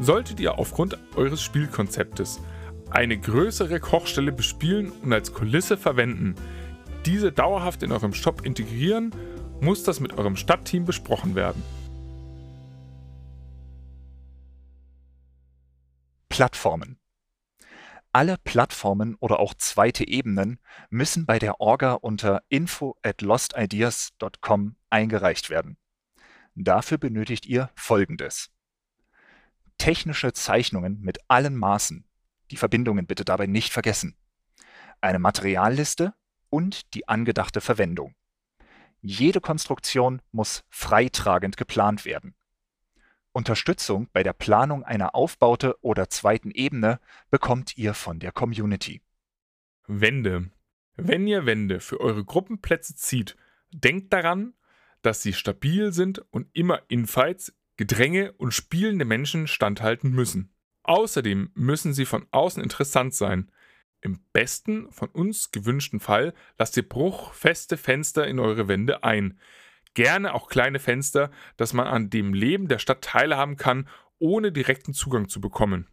Solltet 0.00 0.40
ihr 0.40 0.58
aufgrund 0.58 0.98
eures 1.14 1.42
Spielkonzeptes 1.42 2.40
eine 2.90 3.18
größere 3.18 3.80
Kochstelle 3.80 4.32
bespielen 4.32 4.90
und 4.90 5.12
als 5.12 5.32
Kulisse 5.32 5.76
verwenden, 5.76 6.34
diese 7.06 7.32
dauerhaft 7.32 7.82
in 7.82 7.92
eurem 7.92 8.12
Shop 8.12 8.44
integrieren, 8.44 9.14
muss 9.60 9.84
das 9.84 10.00
mit 10.00 10.12
eurem 10.18 10.36
Stadtteam 10.36 10.84
besprochen 10.84 11.34
werden. 11.34 11.62
Plattformen. 16.28 16.98
Alle 18.12 18.36
Plattformen 18.42 19.14
oder 19.20 19.38
auch 19.38 19.54
zweite 19.54 20.06
Ebenen 20.06 20.58
müssen 20.88 21.26
bei 21.26 21.38
der 21.38 21.60
Orga 21.60 21.94
unter 21.94 22.42
info 22.48 22.96
at 23.02 23.22
lostideas.com 23.22 24.76
eingereicht 24.88 25.48
werden. 25.48 25.76
Dafür 26.54 26.98
benötigt 26.98 27.46
ihr 27.46 27.70
folgendes. 27.76 28.50
Technische 29.78 30.32
Zeichnungen 30.32 31.00
mit 31.00 31.18
allen 31.28 31.56
Maßen. 31.56 32.04
Die 32.50 32.56
Verbindungen 32.56 33.06
bitte 33.06 33.24
dabei 33.24 33.46
nicht 33.46 33.72
vergessen. 33.72 34.16
Eine 35.00 35.18
Materialliste 35.18 36.14
und 36.48 36.94
die 36.94 37.08
angedachte 37.08 37.60
Verwendung. 37.60 38.14
Jede 39.00 39.40
Konstruktion 39.40 40.20
muss 40.32 40.62
freitragend 40.68 41.56
geplant 41.56 42.04
werden. 42.04 42.34
Unterstützung 43.32 44.08
bei 44.12 44.22
der 44.22 44.32
Planung 44.32 44.82
einer 44.82 45.14
Aufbaute 45.14 45.76
oder 45.82 46.10
zweiten 46.10 46.50
Ebene 46.50 47.00
bekommt 47.30 47.78
ihr 47.78 47.94
von 47.94 48.18
der 48.18 48.32
Community. 48.32 49.02
Wände. 49.86 50.50
Wenn 50.96 51.26
ihr 51.26 51.46
Wände 51.46 51.80
für 51.80 52.00
eure 52.00 52.24
Gruppenplätze 52.24 52.96
zieht, 52.96 53.36
denkt 53.70 54.12
daran, 54.12 54.54
dass 55.02 55.22
sie 55.22 55.32
stabil 55.32 55.92
sind 55.92 56.18
und 56.30 56.48
immer 56.52 56.82
Infights, 56.88 57.54
Gedränge 57.76 58.32
und 58.32 58.52
spielende 58.52 59.04
Menschen 59.04 59.46
standhalten 59.46 60.10
müssen. 60.10 60.52
Außerdem 60.90 61.52
müssen 61.54 61.94
sie 61.94 62.04
von 62.04 62.26
außen 62.32 62.60
interessant 62.60 63.14
sein. 63.14 63.52
Im 64.00 64.18
besten 64.32 64.90
von 64.90 65.08
uns 65.08 65.52
gewünschten 65.52 66.00
Fall 66.00 66.34
lasst 66.58 66.76
ihr 66.76 66.88
bruchfeste 66.88 67.76
Fenster 67.76 68.26
in 68.26 68.40
eure 68.40 68.66
Wände 68.66 69.04
ein. 69.04 69.38
Gerne 69.94 70.34
auch 70.34 70.48
kleine 70.48 70.80
Fenster, 70.80 71.30
dass 71.56 71.74
man 71.74 71.86
an 71.86 72.10
dem 72.10 72.34
Leben 72.34 72.66
der 72.66 72.80
Stadt 72.80 73.02
teilhaben 73.02 73.56
kann, 73.56 73.88
ohne 74.18 74.50
direkten 74.50 74.92
Zugang 74.92 75.28
zu 75.28 75.40
bekommen. 75.40 75.86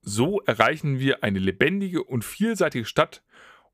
So 0.00 0.40
erreichen 0.40 0.98
wir 0.98 1.22
eine 1.22 1.38
lebendige 1.38 2.02
und 2.02 2.24
vielseitige 2.24 2.86
Stadt, 2.86 3.22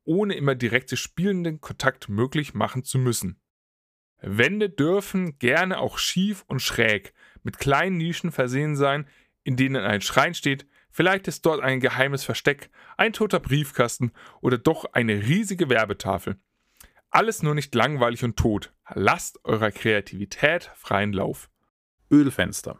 ohne 0.05 0.35
immer 0.35 0.55
direkte 0.55 0.99
spielenden 0.99 1.63
Kontakt 1.63 2.11
möglich 2.11 2.53
machen 2.53 2.85
zu 2.85 2.99
müssen. 2.99 3.41
Wände 4.21 4.69
dürfen 4.69 5.39
gerne 5.39 5.79
auch 5.79 5.97
schief 5.97 6.45
und 6.49 6.61
schräg 6.61 7.15
mit 7.43 7.59
kleinen 7.59 7.97
Nischen 7.97 8.31
versehen 8.31 8.77
sein, 8.77 9.09
in 9.45 9.57
denen 9.57 9.85
ein 9.85 10.01
Schrein 10.01 10.35
steht, 10.35 10.67
vielleicht 10.91 11.29
ist 11.29 11.45
dort 11.47 11.61
ein 11.61 11.81
geheimes 11.81 12.25
Versteck, 12.25 12.71
ein 12.97 13.13
toter 13.13 13.41
Briefkasten 13.41 14.13
oder 14.41 14.59
doch 14.59 14.93
eine 14.93 15.27
riesige 15.27 15.69
Werbetafel. 15.69 16.37
Alles 17.11 17.43
nur 17.43 17.55
nicht 17.55 17.75
langweilig 17.75 18.25
und 18.25 18.37
tot. 18.37 18.73
Lasst 18.95 19.45
eurer 19.45 19.71
Kreativität 19.71 20.71
freien 20.75 21.13
Lauf. 21.13 21.51
Ölfenster. 22.11 22.79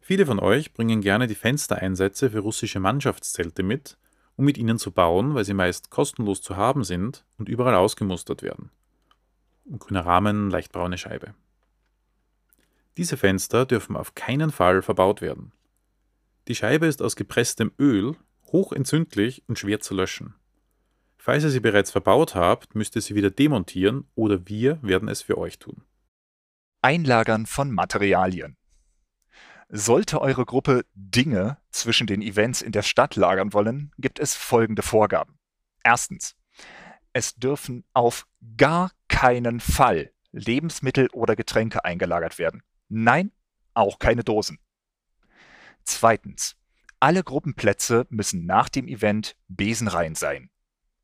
Viele 0.00 0.26
von 0.26 0.38
euch 0.38 0.74
bringen 0.74 1.00
gerne 1.00 1.26
die 1.26 1.34
Fenstereinsätze 1.34 2.30
für 2.30 2.40
russische 2.40 2.80
Mannschaftszelte 2.80 3.62
mit, 3.62 3.96
um 4.36 4.44
mit 4.44 4.58
ihnen 4.58 4.78
zu 4.78 4.92
bauen, 4.92 5.34
weil 5.34 5.46
sie 5.46 5.54
meist 5.54 5.88
kostenlos 5.88 6.42
zu 6.42 6.56
haben 6.56 6.84
sind 6.84 7.24
und 7.38 7.48
überall 7.48 7.74
ausgemustert 7.74 8.42
werden. 8.42 8.70
Grüner 9.78 10.04
Rahmen, 10.04 10.50
leicht 10.50 10.72
braune 10.72 10.98
Scheibe. 10.98 11.34
Diese 12.96 13.16
Fenster 13.16 13.66
dürfen 13.66 13.96
auf 13.96 14.14
keinen 14.14 14.52
Fall 14.52 14.82
verbaut 14.82 15.20
werden. 15.20 15.52
Die 16.46 16.54
Scheibe 16.54 16.86
ist 16.86 17.02
aus 17.02 17.16
gepresstem 17.16 17.72
Öl, 17.78 18.16
hochentzündlich 18.52 19.42
und 19.48 19.58
schwer 19.58 19.80
zu 19.80 19.94
löschen. 19.94 20.34
Falls 21.16 21.42
ihr 21.42 21.50
sie 21.50 21.60
bereits 21.60 21.90
verbaut 21.90 22.34
habt, 22.34 22.74
müsst 22.74 22.96
ihr 22.96 23.02
sie 23.02 23.14
wieder 23.14 23.30
demontieren 23.30 24.06
oder 24.14 24.46
wir 24.46 24.78
werden 24.82 25.08
es 25.08 25.22
für 25.22 25.38
euch 25.38 25.58
tun. 25.58 25.82
Einlagern 26.82 27.46
von 27.46 27.72
Materialien. 27.72 28.56
Sollte 29.70 30.20
eure 30.20 30.44
Gruppe 30.44 30.84
Dinge 30.92 31.56
zwischen 31.70 32.06
den 32.06 32.20
Events 32.20 32.60
in 32.60 32.72
der 32.72 32.82
Stadt 32.82 33.16
lagern 33.16 33.54
wollen, 33.54 33.90
gibt 33.96 34.18
es 34.18 34.34
folgende 34.34 34.82
Vorgaben. 34.82 35.38
Erstens. 35.82 36.36
Es 37.14 37.34
dürfen 37.36 37.84
auf 37.94 38.26
gar 38.56 38.90
keinen 39.08 39.60
Fall 39.60 40.12
Lebensmittel 40.32 41.08
oder 41.12 41.36
Getränke 41.36 41.84
eingelagert 41.84 42.38
werden. 42.38 42.62
Nein, 42.88 43.32
auch 43.74 43.98
keine 43.98 44.24
Dosen. 44.24 44.58
Zweitens. 45.84 46.56
Alle 47.00 47.22
Gruppenplätze 47.22 48.06
müssen 48.08 48.46
nach 48.46 48.68
dem 48.70 48.88
Event 48.88 49.36
besenrein 49.48 50.14
sein. 50.14 50.50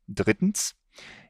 Drittens. 0.09 0.77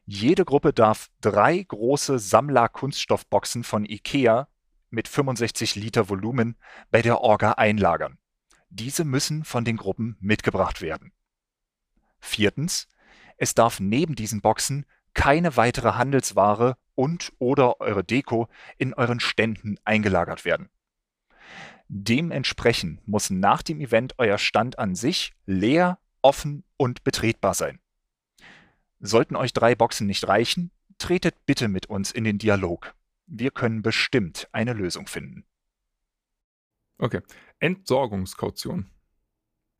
Jede 0.05 0.45
Gruppe 0.45 0.73
darf 0.73 1.09
drei 1.19 1.61
große 1.61 2.19
Sammler-Kunststoffboxen 2.19 3.63
von 3.63 3.85
IKEA 3.85 4.47
mit 4.89 5.07
65 5.07 5.75
Liter 5.75 6.09
Volumen 6.09 6.57
bei 6.89 7.01
der 7.01 7.21
Orga 7.21 7.53
einlagern. 7.53 8.17
Diese 8.69 9.03
müssen 9.03 9.43
von 9.43 9.65
den 9.65 9.77
Gruppen 9.77 10.15
mitgebracht 10.19 10.81
werden. 10.81 11.11
Viertens. 12.19 12.87
Es 13.37 13.53
darf 13.53 13.79
neben 13.79 14.15
diesen 14.15 14.41
Boxen 14.41 14.85
keine 15.13 15.57
weitere 15.57 15.93
Handelsware 15.93 16.77
und/oder 16.95 17.79
eure 17.79 18.03
Deko 18.03 18.47
in 18.77 18.93
euren 18.93 19.19
Ständen 19.19 19.77
eingelagert 19.85 20.45
werden. 20.45 20.69
Dementsprechend 21.87 23.05
muss 23.07 23.29
nach 23.29 23.61
dem 23.61 23.81
Event 23.81 24.13
euer 24.17 24.37
Stand 24.37 24.79
an 24.79 24.95
sich 24.95 25.33
leer, 25.45 25.99
offen 26.21 26.63
und 26.77 27.03
betretbar 27.03 27.53
sein. 27.53 27.79
Sollten 28.99 29.35
euch 29.35 29.51
drei 29.51 29.75
Boxen 29.75 30.07
nicht 30.07 30.27
reichen, 30.27 30.71
tretet 30.97 31.45
bitte 31.45 31.67
mit 31.67 31.87
uns 31.87 32.11
in 32.11 32.23
den 32.23 32.37
Dialog. 32.37 32.93
Wir 33.25 33.51
können 33.51 33.81
bestimmt 33.81 34.47
eine 34.51 34.73
Lösung 34.73 35.07
finden. 35.07 35.45
Okay. 36.97 37.21
Entsorgungskaution. 37.59 38.89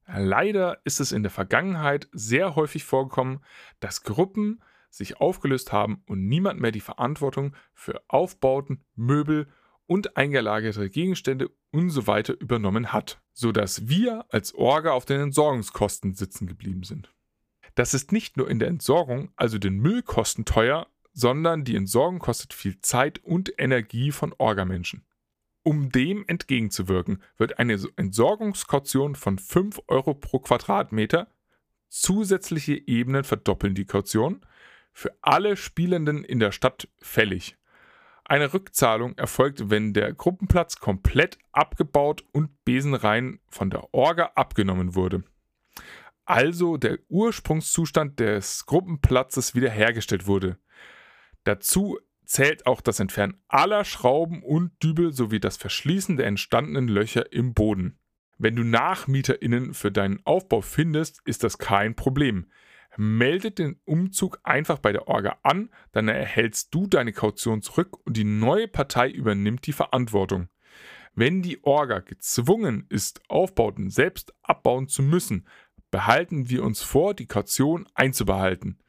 Leider 0.07 0.81
ist 0.83 0.99
es 0.99 1.11
in 1.11 1.23
der 1.23 1.31
Vergangenheit 1.31 2.09
sehr 2.11 2.55
häufig 2.55 2.83
vorgekommen, 2.83 3.39
dass 3.79 4.03
Gruppen 4.03 4.61
sich 4.91 5.17
aufgelöst 5.19 5.71
haben 5.71 6.03
und 6.07 6.27
niemand 6.27 6.59
mehr 6.59 6.71
die 6.71 6.81
Verantwortung 6.81 7.55
für 7.73 8.03
Aufbauten, 8.07 8.83
Möbel 8.95 9.47
und 9.87 10.15
eingelagerte 10.15 10.89
Gegenstände 10.89 11.49
usw. 11.73 12.23
So 12.25 12.33
übernommen 12.33 12.93
hat, 12.93 13.21
sodass 13.33 13.87
wir 13.87 14.25
als 14.29 14.53
Orga 14.53 14.91
auf 14.91 15.05
den 15.05 15.21
Entsorgungskosten 15.21 16.13
sitzen 16.13 16.45
geblieben 16.45 16.83
sind. 16.83 17.13
Das 17.75 17.93
ist 17.93 18.11
nicht 18.11 18.37
nur 18.37 18.49
in 18.49 18.59
der 18.59 18.67
Entsorgung, 18.67 19.31
also 19.35 19.57
den 19.57 19.77
Müllkosten 19.77 20.45
teuer, 20.45 20.87
sondern 21.13 21.63
die 21.63 21.75
Entsorgung 21.75 22.19
kostet 22.19 22.53
viel 22.53 22.79
Zeit 22.79 23.19
und 23.23 23.51
Energie 23.57 24.11
von 24.11 24.33
Orgamenschen. 24.37 25.05
Um 25.63 25.89
dem 25.91 26.25
entgegenzuwirken, 26.27 27.21
wird 27.37 27.59
eine 27.59 27.79
Entsorgungskaution 27.95 29.15
von 29.15 29.37
5 29.37 29.81
Euro 29.87 30.13
pro 30.13 30.39
Quadratmeter, 30.39 31.27
zusätzliche 31.87 32.75
Ebenen 32.87 33.23
verdoppeln 33.23 33.75
die 33.75 33.85
Kaution, 33.85 34.41
für 34.93 35.15
alle 35.21 35.55
Spielenden 35.55 36.23
in 36.23 36.39
der 36.39 36.51
Stadt 36.51 36.87
fällig. 36.99 37.57
Eine 38.25 38.53
Rückzahlung 38.53 39.17
erfolgt, 39.17 39.69
wenn 39.69 39.93
der 39.93 40.13
Gruppenplatz 40.13 40.77
komplett 40.77 41.37
abgebaut 41.51 42.23
und 42.31 42.63
besenrein 42.63 43.39
von 43.49 43.69
der 43.69 43.93
Orga 43.93 44.31
abgenommen 44.35 44.95
wurde. 44.95 45.23
Also 46.25 46.77
der 46.77 46.99
Ursprungszustand 47.09 48.19
des 48.19 48.65
Gruppenplatzes 48.65 49.53
wiederhergestellt 49.53 50.27
wurde. 50.27 50.57
Dazu 51.43 51.99
zählt 52.23 52.65
auch 52.67 52.79
das 52.79 53.01
Entfernen 53.01 53.41
aller 53.49 53.83
Schrauben 53.83 54.41
und 54.43 54.81
Dübel 54.81 55.11
sowie 55.11 55.41
das 55.41 55.57
Verschließen 55.57 56.15
der 56.15 56.27
entstandenen 56.27 56.87
Löcher 56.87 57.33
im 57.33 57.53
Boden. 57.53 57.99
Wenn 58.37 58.55
du 58.55 58.63
NachmieterInnen 58.63 59.73
für 59.73 59.91
deinen 59.91 60.25
Aufbau 60.25 60.61
findest, 60.61 61.21
ist 61.25 61.43
das 61.43 61.57
kein 61.57 61.95
Problem. 61.95 62.49
Meldet 62.97 63.59
den 63.59 63.79
Umzug 63.85 64.39
einfach 64.43 64.79
bei 64.79 64.91
der 64.91 65.07
Orga 65.07 65.37
an, 65.43 65.69
dann 65.91 66.07
erhältst 66.07 66.73
du 66.73 66.87
deine 66.87 67.13
Kaution 67.13 67.61
zurück 67.61 67.97
und 68.05 68.17
die 68.17 68.25
neue 68.25 68.67
Partei 68.67 69.09
übernimmt 69.09 69.65
die 69.65 69.73
Verantwortung. 69.73 70.49
Wenn 71.13 71.41
die 71.41 71.63
Orga 71.63 71.99
gezwungen 71.99 72.85
ist, 72.89 73.21
Aufbauten 73.29 73.89
selbst 73.89 74.33
abbauen 74.41 74.87
zu 74.87 75.03
müssen, 75.03 75.47
behalten 75.89 76.49
wir 76.49 76.63
uns 76.63 76.81
vor, 76.81 77.13
die 77.13 77.27
Kaution 77.27 77.85
einzubehalten. 77.95 78.79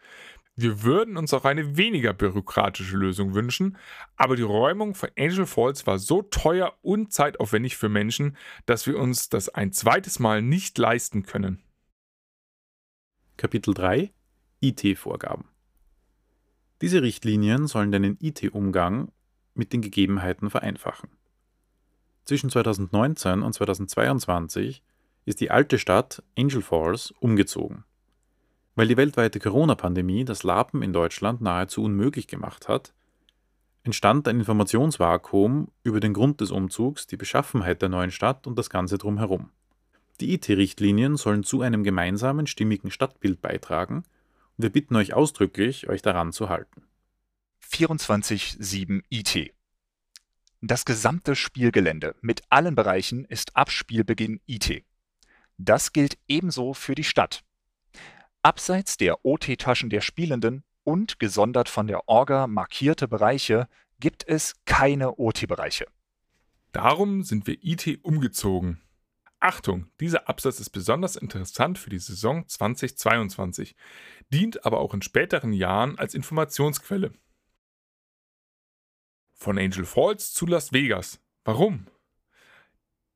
Wir 0.55 0.83
würden 0.83 1.17
uns 1.17 1.33
auch 1.33 1.45
eine 1.45 1.77
weniger 1.77 2.13
bürokratische 2.13 2.97
Lösung 2.97 3.35
wünschen, 3.35 3.79
aber 4.17 4.37
die 4.37 4.43
Räumung 4.43 4.95
von 4.95 5.09
Angel 5.19 5.47
Falls 5.47 5.87
war 5.87 5.99
so 5.99 6.23
teuer 6.23 6.75
und 6.83 7.13
zeitaufwendig 7.13 7.77
für 7.77 7.89
Menschen, 7.89 8.37
dass 8.67 8.87
wir 8.87 8.99
uns 8.99 9.31
das 9.31 9.49
ein 9.49 9.73
zweites 9.73 10.19
Mal 10.19 10.43
nicht 10.43 10.77
leisten 10.77 11.23
können. 11.23 11.63
Kapitel 13.43 13.75
3 13.75 14.13
IT-Vorgaben 14.61 15.47
Diese 16.81 17.03
Richtlinien 17.03 17.67
sollen 17.67 17.91
deinen 17.91 18.17
IT-Umgang 18.21 19.11
mit 19.55 19.73
den 19.73 19.83
Gegebenheiten 19.83 20.49
vereinfachen. 20.49 21.11
Zwischen 22.23 22.51
2019 22.51 23.43
und 23.43 23.53
2022 23.53 24.85
ist 25.25 25.41
die 25.41 25.51
alte 25.51 25.81
Stadt 25.81 26.23
Angel 26.39 26.63
Falls 26.63 27.13
umgezogen. 27.19 27.83
Weil 28.77 28.87
die 28.87 28.97
weltweite 28.97 29.41
Corona-Pandemie 29.41 30.25
das 30.25 30.45
Lapen 30.45 30.81
in 30.81 30.93
Deutschland 30.93 31.41
nahezu 31.41 31.83
unmöglich 31.83 32.29
gemacht 32.29 32.69
hat, 32.69 32.95
entstand 33.83 34.29
ein 34.29 34.39
Informationsvakuum 34.39 35.67
über 35.83 35.99
den 35.99 36.15
Grund 36.15 36.41
des 36.41 36.53
Umzugs, 36.53 37.09
die 37.09 37.17
Beschaffenheit 37.17 37.83
der 37.83 37.89
neuen 37.89 38.13
Stadt 38.13 38.47
und 38.47 38.57
das 38.57 38.71
Ganze 38.71 38.99
drumherum. 38.99 39.51
Die 40.23 40.35
IT-Richtlinien 40.35 41.17
sollen 41.17 41.43
zu 41.43 41.63
einem 41.63 41.83
gemeinsamen, 41.83 42.47
stimmigen 42.47 42.93
Stadtbild 42.93 43.43
beitragen 43.43 44.05
und 44.57 44.63
wir 44.63 44.71
bitten 44.71 44.95
euch 44.95 45.15
ausdrücklich, 45.15 45.89
euch 45.89 46.01
daran 46.01 46.33
zu 46.33 46.49
halten. 46.49 46.85
24.7 47.69 49.03
IT 49.11 49.53
Das 50.61 50.85
gesamte 50.85 51.35
Spielgelände 51.35 52.15
mit 52.21 52.43
allen 52.51 52.77
Bereichen 52.77 53.25
ist 53.25 53.57
ab 53.57 53.73
Spielbeginn 53.73 54.41
IT. 54.47 54.85
Das 55.59 55.93
gilt 55.93 56.17
ebenso 56.29 56.73
für 56.73 56.95
die 56.95 57.03
Stadt. 57.03 57.43
Abseits 58.43 58.97
der 58.99 59.25
OT-Taschen 59.25 59.91
der 59.91 60.03
Spielenden 60.03 60.63
und 60.85 61.19
gesondert 61.19 61.69
von 61.69 61.89
der 61.89 62.09
Orga 62.09 62.47
markierte 62.47 63.09
Bereiche 63.09 63.67
gibt 63.99 64.25
es 64.29 64.55
keine 64.67 65.19
OT-Bereiche. 65.19 65.87
Darum 66.71 67.25
sind 67.25 67.49
wir 67.49 67.59
IT 67.65 68.05
umgezogen. 68.05 68.81
Achtung, 69.43 69.91
dieser 69.99 70.29
Absatz 70.29 70.61
ist 70.61 70.71
besonders 70.71 71.17
interessant 71.17 71.77
für 71.77 71.91
die 71.91 71.99
Saison 71.99 72.47
2022, 72.47 73.75
dient 74.33 74.65
aber 74.65 74.79
auch 74.79 74.95
in 74.95 75.03
späteren 75.03 75.53
Jahren 75.53 75.99
als 75.99 76.15
Informationsquelle. 76.15 77.13
Von 79.35 79.59
Angel 79.59 79.85
Falls 79.85 80.33
zu 80.33 80.47
Las 80.47 80.73
Vegas. 80.73 81.21
Warum? 81.45 81.89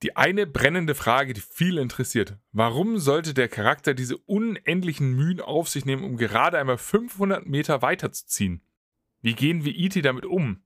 Die 0.03 0.17
eine 0.17 0.49
brennende 0.49 0.97
Frage, 0.97 1.33
die 1.33 1.41
viele 1.41 1.81
interessiert. 1.81 2.37
Warum 2.51 2.99
sollte 2.99 3.33
der 3.33 3.49
Charakter 3.49 3.95
diese 3.95 4.19
unendlichen 4.19 5.13
Mühen 5.13 5.41
auf 5.41 5.69
sich 5.69 5.85
nehmen, 5.85 6.03
um 6.03 6.17
gerade 6.17 6.59
einmal 6.59 6.77
500 6.77 7.47
Meter 7.47 7.83
weiterzuziehen? 7.83 8.63
Wie 9.23 9.35
gehen 9.35 9.65
wir 9.65 9.75
IT 9.77 9.95
e 9.95 10.03
damit 10.03 10.27
um? 10.27 10.65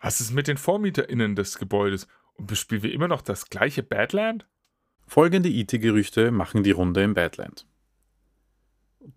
Was 0.00 0.20
ist 0.20 0.32
mit 0.32 0.48
den 0.48 0.58
VormieterInnen 0.58 1.36
des 1.36 1.58
Gebäudes? 1.58 2.08
Und 2.34 2.48
bespielen 2.48 2.82
wir 2.82 2.92
immer 2.92 3.08
noch 3.08 3.22
das 3.22 3.48
gleiche 3.48 3.84
Badland? 3.84 4.46
Folgende 5.06 5.48
IT-Gerüchte 5.48 6.30
machen 6.30 6.62
die 6.62 6.72
Runde 6.72 7.02
im 7.02 7.14
Badland. 7.14 7.66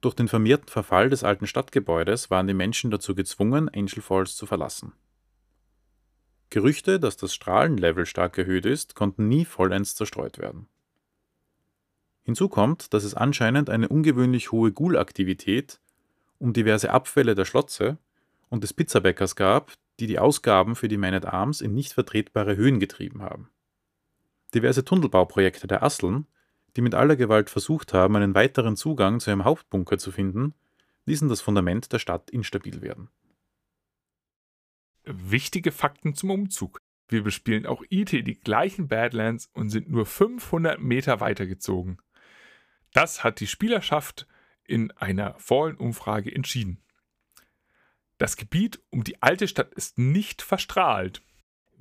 Durch 0.02 0.13
den 0.13 0.28
vermehrten 0.28 0.67
Verfall 0.67 1.10
des 1.10 1.23
alten 1.23 1.47
Stadtgebäudes 1.47 2.30
waren 2.30 2.47
die 2.47 2.54
Menschen 2.54 2.91
dazu 2.91 3.15
gezwungen, 3.15 3.69
Angel 3.69 4.02
Falls 4.02 4.36
zu 4.36 4.45
verlassen. 4.45 4.93
Gerüchte, 6.52 6.99
dass 6.99 7.17
das 7.17 7.34
Strahlenlevel 7.34 8.06
stark 8.06 8.38
erhöht 8.38 8.65
ist, 8.65 8.95
konnten 8.95 9.28
nie 9.28 9.45
vollends 9.45 9.95
zerstreut 9.95 10.38
werden. 10.38 10.67
Hinzu 12.23 12.49
kommt, 12.49 12.93
dass 12.93 13.04
es 13.04 13.15
anscheinend 13.15 13.69
eine 13.69 13.88
ungewöhnlich 13.88 14.52
hohe 14.52 14.71
Ghoul-Aktivität 14.71 15.80
um 16.38 16.54
diverse 16.54 16.91
Abfälle 16.91 17.36
der 17.36 17.45
Schlotze 17.45 17.97
und 18.49 18.63
des 18.63 18.73
Pizzabäckers 18.73 19.36
gab, 19.36 19.73
die 19.99 20.08
die 20.08 20.19
Ausgaben 20.19 20.75
für 20.75 20.88
die 20.88 20.97
Man 20.97 21.13
at 21.13 21.25
Arms 21.25 21.62
in 21.62 21.73
nicht 21.73 21.93
vertretbare 21.93 22.56
Höhen 22.56 22.80
getrieben 22.80 23.21
haben. 23.21 23.49
Diverse 24.53 24.83
Tunnelbauprojekte 24.83 25.67
der 25.67 25.83
Asseln, 25.83 26.25
die 26.75 26.81
mit 26.81 26.95
aller 26.95 27.15
Gewalt 27.15 27.49
versucht 27.49 27.93
haben, 27.93 28.15
einen 28.15 28.35
weiteren 28.35 28.75
Zugang 28.75 29.19
zu 29.19 29.31
einem 29.31 29.43
Hauptbunker 29.43 29.97
zu 29.97 30.12
finden, 30.12 30.53
ließen 31.05 31.29
das 31.29 31.41
Fundament 31.41 31.91
der 31.91 31.99
Stadt 31.99 32.29
instabil 32.29 32.81
werden. 32.81 33.09
Wichtige 35.03 35.71
Fakten 35.71 36.13
zum 36.13 36.29
Umzug. 36.31 36.79
Wir 37.07 37.23
bespielen 37.23 37.65
auch 37.65 37.83
IT 37.89 38.12
die 38.12 38.39
gleichen 38.39 38.88
Badlands 38.88 39.49
und 39.53 39.69
sind 39.69 39.89
nur 39.89 40.05
500 40.05 40.79
Meter 40.79 41.19
weitergezogen. 41.19 41.99
Das 42.93 43.23
hat 43.23 43.39
die 43.39 43.47
Spielerschaft 43.47 44.27
in 44.63 44.91
einer 44.91 45.33
Fallen-Umfrage 45.39 46.33
entschieden. 46.33 46.83
Das 48.19 48.35
Gebiet 48.35 48.79
um 48.89 49.03
die 49.03 49.21
alte 49.21 49.47
Stadt 49.47 49.73
ist 49.73 49.97
nicht 49.97 50.41
verstrahlt. 50.41 51.23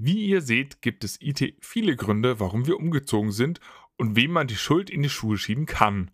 Wie 0.00 0.26
ihr 0.26 0.42
seht, 0.42 0.80
gibt 0.80 1.02
es 1.02 1.20
IT 1.20 1.56
viele 1.61 1.96
Gründe, 1.96 2.38
warum 2.38 2.68
wir 2.68 2.78
umgezogen 2.78 3.32
sind 3.32 3.58
und 3.96 4.14
wem 4.14 4.30
man 4.30 4.46
die 4.46 4.56
Schuld 4.56 4.90
in 4.90 5.02
die 5.02 5.08
Schuhe 5.08 5.37
schieben 5.37 5.66
kann. 5.66 6.12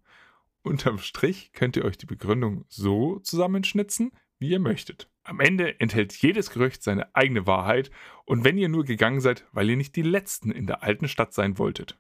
Unterm 0.62 0.96
Strich 0.96 1.52
könnt 1.52 1.76
ihr 1.76 1.84
euch 1.84 1.98
die 1.98 2.06
Begründung 2.06 2.64
so 2.68 3.18
zusammenschnitzen, 3.18 4.12
wie 4.38 4.48
ihr 4.48 4.58
möchtet. 4.58 5.10
Am 5.22 5.38
Ende 5.38 5.80
enthält 5.80 6.14
jedes 6.14 6.48
Gerücht 6.48 6.82
seine 6.82 7.14
eigene 7.14 7.46
Wahrheit 7.46 7.90
und 8.24 8.42
wenn 8.42 8.56
ihr 8.56 8.70
nur 8.70 8.84
gegangen 8.84 9.20
seid, 9.20 9.44
weil 9.52 9.68
ihr 9.68 9.76
nicht 9.76 9.96
die 9.96 10.02
Letzten 10.02 10.50
in 10.50 10.66
der 10.66 10.82
alten 10.82 11.06
Stadt 11.06 11.34
sein 11.34 11.58
wolltet. 11.58 11.98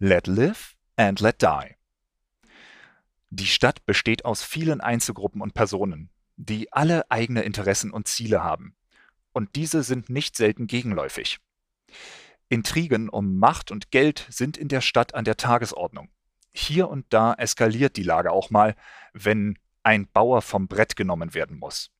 Let 0.00 0.26
live 0.26 0.74
and 0.96 1.20
let 1.20 1.42
die. 1.42 1.76
Die 3.30 3.46
Stadt 3.46 3.86
besteht 3.86 4.24
aus 4.24 4.42
vielen 4.42 4.80
Einzelgruppen 4.80 5.40
und 5.40 5.54
Personen, 5.54 6.10
die 6.36 6.72
alle 6.72 7.08
eigene 7.08 7.42
Interessen 7.42 7.92
und 7.92 8.08
Ziele 8.08 8.42
haben. 8.42 8.74
Und 9.34 9.56
diese 9.56 9.82
sind 9.82 10.08
nicht 10.08 10.36
selten 10.36 10.66
gegenläufig. 10.68 11.40
Intrigen 12.48 13.08
um 13.08 13.36
Macht 13.36 13.70
und 13.70 13.90
Geld 13.90 14.26
sind 14.30 14.56
in 14.56 14.68
der 14.68 14.80
Stadt 14.80 15.14
an 15.14 15.24
der 15.24 15.36
Tagesordnung. 15.36 16.08
Hier 16.52 16.88
und 16.88 17.04
da 17.10 17.34
eskaliert 17.34 17.96
die 17.96 18.04
Lage 18.04 18.30
auch 18.30 18.50
mal, 18.50 18.76
wenn 19.12 19.58
ein 19.82 20.06
Bauer 20.06 20.40
vom 20.40 20.68
Brett 20.68 20.94
genommen 20.94 21.34
werden 21.34 21.58
muss. 21.58 21.90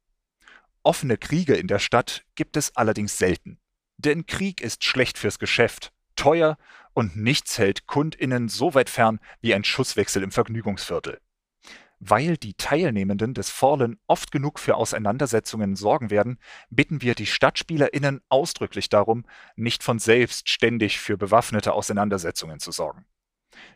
Offene 0.84 1.18
Kriege 1.18 1.54
in 1.54 1.66
der 1.66 1.80
Stadt 1.80 2.24
gibt 2.36 2.56
es 2.56 2.76
allerdings 2.76 3.18
selten. 3.18 3.58
Denn 3.96 4.26
Krieg 4.26 4.60
ist 4.60 4.84
schlecht 4.84 5.18
fürs 5.18 5.40
Geschäft, 5.40 5.92
teuer 6.14 6.56
und 6.92 7.16
nichts 7.16 7.58
hält 7.58 7.86
Kundinnen 7.86 8.48
so 8.48 8.74
weit 8.74 8.90
fern 8.90 9.18
wie 9.40 9.54
ein 9.54 9.64
Schusswechsel 9.64 10.22
im 10.22 10.30
Vergnügungsviertel. 10.30 11.20
Weil 12.06 12.36
die 12.36 12.52
Teilnehmenden 12.52 13.32
des 13.32 13.48
Fallen 13.48 13.98
oft 14.06 14.30
genug 14.30 14.58
für 14.58 14.76
Auseinandersetzungen 14.76 15.74
sorgen 15.74 16.10
werden, 16.10 16.38
bitten 16.68 17.00
wir 17.00 17.14
die 17.14 17.24
StadtspielerInnen 17.24 18.20
ausdrücklich 18.28 18.90
darum, 18.90 19.24
nicht 19.56 19.82
von 19.82 19.98
selbst 19.98 20.50
ständig 20.50 21.00
für 21.00 21.16
bewaffnete 21.16 21.72
Auseinandersetzungen 21.72 22.60
zu 22.60 22.72
sorgen. 22.72 23.06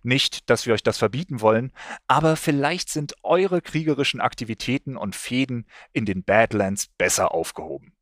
Nicht, 0.02 0.50
dass 0.50 0.66
wir 0.66 0.74
euch 0.74 0.82
das 0.82 0.98
verbieten 0.98 1.40
wollen, 1.40 1.72
aber 2.06 2.36
vielleicht 2.36 2.90
sind 2.90 3.14
eure 3.22 3.62
kriegerischen 3.62 4.20
Aktivitäten 4.20 4.98
und 4.98 5.16
Fäden 5.16 5.64
in 5.94 6.04
den 6.04 6.22
Badlands 6.22 6.88
besser 6.98 7.32
aufgehoben. 7.32 7.94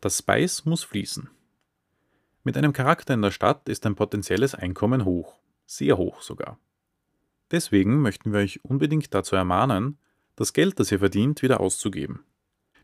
Das 0.00 0.18
Spice 0.18 0.64
muss 0.64 0.84
fließen. 0.84 1.28
Mit 2.44 2.56
einem 2.56 2.72
Charakter 2.72 3.14
in 3.14 3.22
der 3.22 3.32
Stadt 3.32 3.68
ist 3.68 3.84
ein 3.84 3.96
potenzielles 3.96 4.54
Einkommen 4.54 5.04
hoch, 5.04 5.40
sehr 5.66 5.96
hoch 5.96 6.22
sogar. 6.22 6.60
Deswegen 7.54 8.02
möchten 8.02 8.32
wir 8.32 8.40
euch 8.40 8.64
unbedingt 8.64 9.14
dazu 9.14 9.36
ermahnen, 9.36 9.96
das 10.34 10.54
Geld, 10.54 10.80
das 10.80 10.90
ihr 10.90 10.98
verdient, 10.98 11.40
wieder 11.40 11.60
auszugeben. 11.60 12.24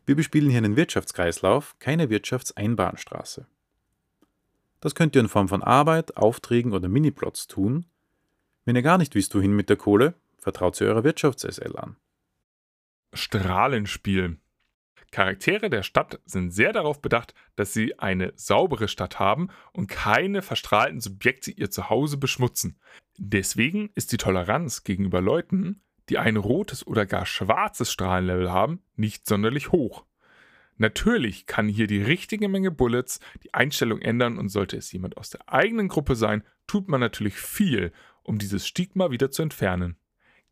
Wir 0.05 0.15
bespielen 0.15 0.49
hier 0.49 0.59
einen 0.59 0.77
Wirtschaftskreislauf, 0.77 1.75
keine 1.79 2.09
Wirtschaftseinbahnstraße. 2.09 3.47
Das 4.79 4.95
könnt 4.95 5.13
ihr 5.17 5.19
in 5.19 5.27
Form 5.27 5.49
von 5.49 5.61
Arbeit, 5.61 6.15
Aufträgen 6.15 6.71
oder 6.71 6.87
Miniplots 6.87 7.47
tun. 7.47 7.85
Wenn 8.63 8.77
ihr 8.77 8.81
gar 8.81 8.97
nicht 8.97 9.13
wisst, 9.13 9.35
wohin 9.35 9.57
mit 9.57 9.67
der 9.67 9.75
Kohle, 9.75 10.13
vertraut 10.37 10.77
sie 10.77 10.85
eurer 10.85 11.03
Wirtschafts-SL 11.03 11.75
an. 11.75 11.97
Strahlenspiel. 13.11 14.37
Charaktere 15.11 15.69
der 15.69 15.83
Stadt 15.83 16.19
sind 16.25 16.51
sehr 16.51 16.71
darauf 16.71 17.01
bedacht, 17.01 17.33
dass 17.55 17.73
sie 17.73 17.99
eine 17.99 18.31
saubere 18.35 18.87
Stadt 18.87 19.19
haben 19.19 19.49
und 19.73 19.87
keine 19.87 20.41
verstrahlten 20.41 21.01
Subjekte 21.01 21.51
ihr 21.51 21.69
Zuhause 21.69 22.17
beschmutzen. 22.17 22.79
Deswegen 23.17 23.89
ist 23.93 24.13
die 24.13 24.17
Toleranz 24.17 24.83
gegenüber 24.83 25.21
Leuten, 25.21 25.81
die 26.09 26.17
ein 26.17 26.37
rotes 26.37 26.87
oder 26.87 27.05
gar 27.05 27.25
schwarzes 27.25 27.91
Strahlenlevel 27.91 28.51
haben, 28.51 28.81
nicht 28.95 29.25
sonderlich 29.25 29.71
hoch. 29.71 30.05
Natürlich 30.77 31.45
kann 31.45 31.67
hier 31.67 31.87
die 31.87 32.01
richtige 32.01 32.47
Menge 32.47 32.71
Bullets 32.71 33.19
die 33.43 33.53
Einstellung 33.53 33.99
ändern 34.01 34.37
und 34.37 34.49
sollte 34.49 34.77
es 34.77 34.91
jemand 34.91 35.17
aus 35.17 35.29
der 35.29 35.47
eigenen 35.47 35.89
Gruppe 35.89 36.15
sein, 36.15 36.43
tut 36.67 36.87
man 36.87 36.99
natürlich 36.99 37.35
viel, 37.35 37.91
um 38.23 38.39
dieses 38.39 38.65
Stigma 38.65 39.11
wieder 39.11 39.29
zu 39.29 39.43
entfernen. 39.43 39.97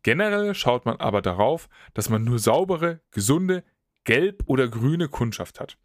Generell 0.02 0.54
schaut 0.54 0.86
man 0.86 0.98
aber 0.98 1.20
darauf, 1.20 1.68
dass 1.94 2.08
man 2.08 2.24
nur 2.24 2.38
saubere, 2.38 3.00
gesunde, 3.10 3.64
gelb 4.04 4.42
oder 4.46 4.68
grüne 4.68 5.08
Kundschaft 5.08 5.60
hat. 5.60 5.78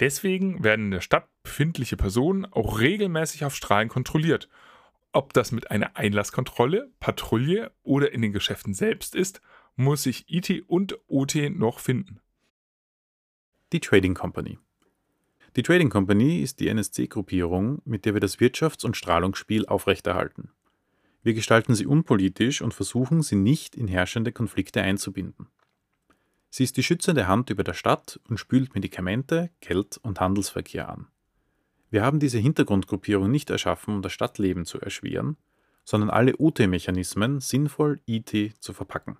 Deswegen 0.00 0.62
werden 0.62 0.86
in 0.86 0.90
der 0.92 1.00
Stadt 1.00 1.28
befindliche 1.42 1.96
Personen 1.96 2.44
auch 2.44 2.80
regelmäßig 2.80 3.44
auf 3.44 3.54
Strahlen 3.54 3.88
kontrolliert. 3.88 4.48
Ob 5.12 5.32
das 5.32 5.50
mit 5.52 5.70
einer 5.70 5.96
Einlasskontrolle, 5.96 6.92
Patrouille 7.00 7.72
oder 7.82 8.12
in 8.12 8.22
den 8.22 8.32
Geschäften 8.32 8.74
selbst 8.74 9.14
ist, 9.14 9.40
muss 9.74 10.02
sich 10.02 10.26
IT 10.28 10.64
und 10.68 10.98
OT 11.08 11.36
noch 11.50 11.78
finden. 11.78 12.20
Die 13.72 13.80
Trading 13.80 14.14
Company. 14.14 14.58
Die 15.56 15.62
Trading 15.62 15.90
Company 15.90 16.42
ist 16.42 16.60
die 16.60 16.68
NSC-Gruppierung, 16.68 17.82
mit 17.84 18.04
der 18.04 18.14
wir 18.14 18.20
das 18.20 18.38
Wirtschafts- 18.38 18.84
und 18.84 18.96
Strahlungsspiel 18.96 19.66
aufrechterhalten. 19.66 20.50
Wir 21.22 21.34
gestalten 21.34 21.74
sie 21.74 21.86
unpolitisch 21.86 22.62
und 22.62 22.74
versuchen, 22.74 23.22
sie 23.22 23.36
nicht 23.36 23.74
in 23.74 23.88
herrschende 23.88 24.32
Konflikte 24.32 24.82
einzubinden. 24.82 25.48
Sie 26.50 26.64
ist 26.64 26.76
die 26.76 26.82
schützende 26.82 27.28
Hand 27.28 27.50
über 27.50 27.64
der 27.64 27.74
Stadt 27.74 28.20
und 28.28 28.38
spült 28.38 28.74
Medikamente, 28.74 29.50
Geld 29.60 29.98
und 29.98 30.20
Handelsverkehr 30.20 30.88
an. 30.88 31.08
Wir 31.90 32.02
haben 32.02 32.20
diese 32.20 32.38
Hintergrundgruppierung 32.38 33.30
nicht 33.30 33.50
erschaffen, 33.50 33.96
um 33.96 34.02
das 34.02 34.12
Stadtleben 34.12 34.64
zu 34.64 34.80
erschweren, 34.80 35.36
sondern 35.84 36.10
alle 36.10 36.36
UT-Mechanismen 36.36 37.40
sinnvoll 37.40 38.00
IT 38.06 38.62
zu 38.62 38.72
verpacken. 38.72 39.18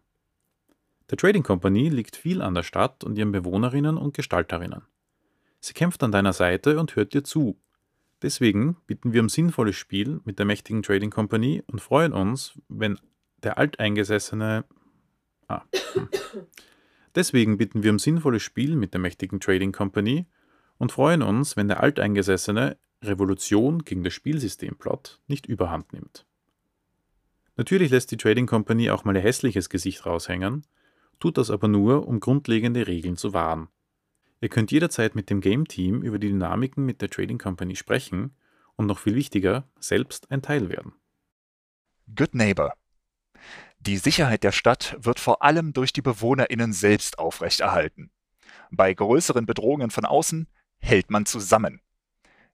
Der 1.10 1.16
Trading 1.16 1.42
Company 1.42 1.88
liegt 1.88 2.16
viel 2.16 2.42
an 2.42 2.54
der 2.54 2.62
Stadt 2.62 3.04
und 3.04 3.16
ihren 3.16 3.32
Bewohnerinnen 3.32 3.96
und 3.96 4.14
Gestalterinnen. 4.14 4.82
Sie 5.60 5.72
kämpft 5.72 6.02
an 6.02 6.12
deiner 6.12 6.34
Seite 6.34 6.78
und 6.78 6.94
hört 6.96 7.14
dir 7.14 7.24
zu. 7.24 7.58
Deswegen 8.20 8.76
bitten 8.86 9.12
wir 9.12 9.22
um 9.22 9.28
sinnvolles 9.28 9.76
Spiel 9.76 10.20
mit 10.24 10.38
der 10.38 10.46
mächtigen 10.46 10.82
Trading 10.82 11.10
Company 11.10 11.62
und 11.66 11.80
freuen 11.80 12.12
uns, 12.12 12.58
wenn 12.68 12.98
der 13.42 13.58
alteingesessene. 13.58 14.64
Ah. 15.46 15.62
Deswegen 17.14 17.58
bitten 17.58 17.82
wir 17.82 17.90
um 17.90 17.98
sinnvolles 17.98 18.42
Spiel 18.42 18.76
mit 18.76 18.92
der 18.92 19.00
mächtigen 19.00 19.40
Trading 19.40 19.72
Company 19.72 20.26
und 20.78 20.92
freuen 20.92 21.22
uns, 21.22 21.56
wenn 21.56 21.68
der 21.68 21.82
alteingesessene 21.82 22.76
Revolution 23.02 23.84
gegen 23.84 24.04
das 24.04 24.14
Spielsystem-Plot 24.14 25.20
nicht 25.26 25.46
überhand 25.46 25.92
nimmt. 25.92 26.26
Natürlich 27.56 27.90
lässt 27.90 28.10
die 28.10 28.16
Trading 28.16 28.46
Company 28.46 28.90
auch 28.90 29.04
mal 29.04 29.16
ihr 29.16 29.22
hässliches 29.22 29.68
Gesicht 29.68 30.06
raushängen, 30.06 30.64
tut 31.18 31.38
das 31.38 31.50
aber 31.50 31.66
nur, 31.66 32.06
um 32.06 32.20
grundlegende 32.20 32.86
Regeln 32.86 33.16
zu 33.16 33.32
wahren. 33.32 33.68
Ihr 34.40 34.48
könnt 34.48 34.70
jederzeit 34.70 35.16
mit 35.16 35.30
dem 35.30 35.40
Game 35.40 35.66
Team 35.66 36.02
über 36.02 36.18
die 36.18 36.28
Dynamiken 36.28 36.84
mit 36.84 37.02
der 37.02 37.10
Trading 37.10 37.38
Company 37.38 37.74
sprechen 37.74 38.36
und 38.76 38.86
noch 38.86 39.00
viel 39.00 39.16
wichtiger, 39.16 39.68
selbst 39.80 40.30
ein 40.30 40.42
Teil 40.42 40.68
werden. 40.68 40.92
Good 42.14 42.34
Neighbor 42.34 42.72
die 43.80 43.96
Sicherheit 43.96 44.42
der 44.42 44.52
Stadt 44.52 44.96
wird 44.98 45.20
vor 45.20 45.42
allem 45.42 45.72
durch 45.72 45.92
die 45.92 46.02
BewohnerInnen 46.02 46.72
selbst 46.72 47.18
aufrechterhalten. 47.18 48.10
Bei 48.70 48.92
größeren 48.92 49.46
Bedrohungen 49.46 49.90
von 49.90 50.04
außen 50.04 50.48
hält 50.78 51.10
man 51.10 51.26
zusammen. 51.26 51.80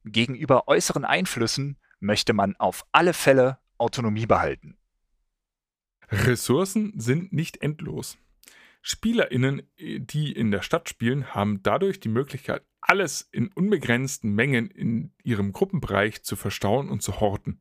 Gegenüber 0.04 0.68
äußeren 0.68 1.04
Einflüssen 1.04 1.78
möchte 1.98 2.34
man 2.34 2.56
auf 2.56 2.84
alle 2.92 3.14
Fälle 3.14 3.58
Autonomie 3.78 4.26
behalten. 4.26 4.76
Ressourcen 6.10 6.92
sind 7.00 7.32
nicht 7.32 7.62
endlos. 7.62 8.18
SpielerInnen, 8.82 9.62
die 9.78 10.30
in 10.30 10.50
der 10.50 10.60
Stadt 10.60 10.90
spielen, 10.90 11.34
haben 11.34 11.62
dadurch 11.62 12.00
die 12.00 12.10
Möglichkeit, 12.10 12.62
alles 12.82 13.22
in 13.32 13.48
unbegrenzten 13.48 14.30
Mengen 14.34 14.70
in 14.70 15.14
ihrem 15.22 15.52
Gruppenbereich 15.52 16.22
zu 16.22 16.36
verstauen 16.36 16.90
und 16.90 17.02
zu 17.02 17.18
horten 17.18 17.58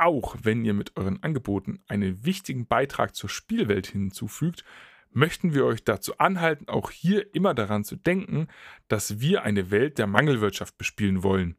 auch 0.00 0.36
wenn 0.42 0.64
ihr 0.64 0.74
mit 0.74 0.96
euren 0.96 1.22
Angeboten 1.22 1.80
einen 1.86 2.24
wichtigen 2.24 2.66
Beitrag 2.66 3.14
zur 3.14 3.28
Spielwelt 3.28 3.86
hinzufügt, 3.86 4.64
möchten 5.12 5.54
wir 5.54 5.64
euch 5.66 5.84
dazu 5.84 6.18
anhalten, 6.18 6.68
auch 6.68 6.90
hier 6.90 7.34
immer 7.34 7.54
daran 7.54 7.84
zu 7.84 7.96
denken, 7.96 8.48
dass 8.88 9.20
wir 9.20 9.42
eine 9.42 9.70
Welt 9.70 9.98
der 9.98 10.06
Mangelwirtschaft 10.06 10.78
bespielen 10.78 11.22
wollen. 11.22 11.56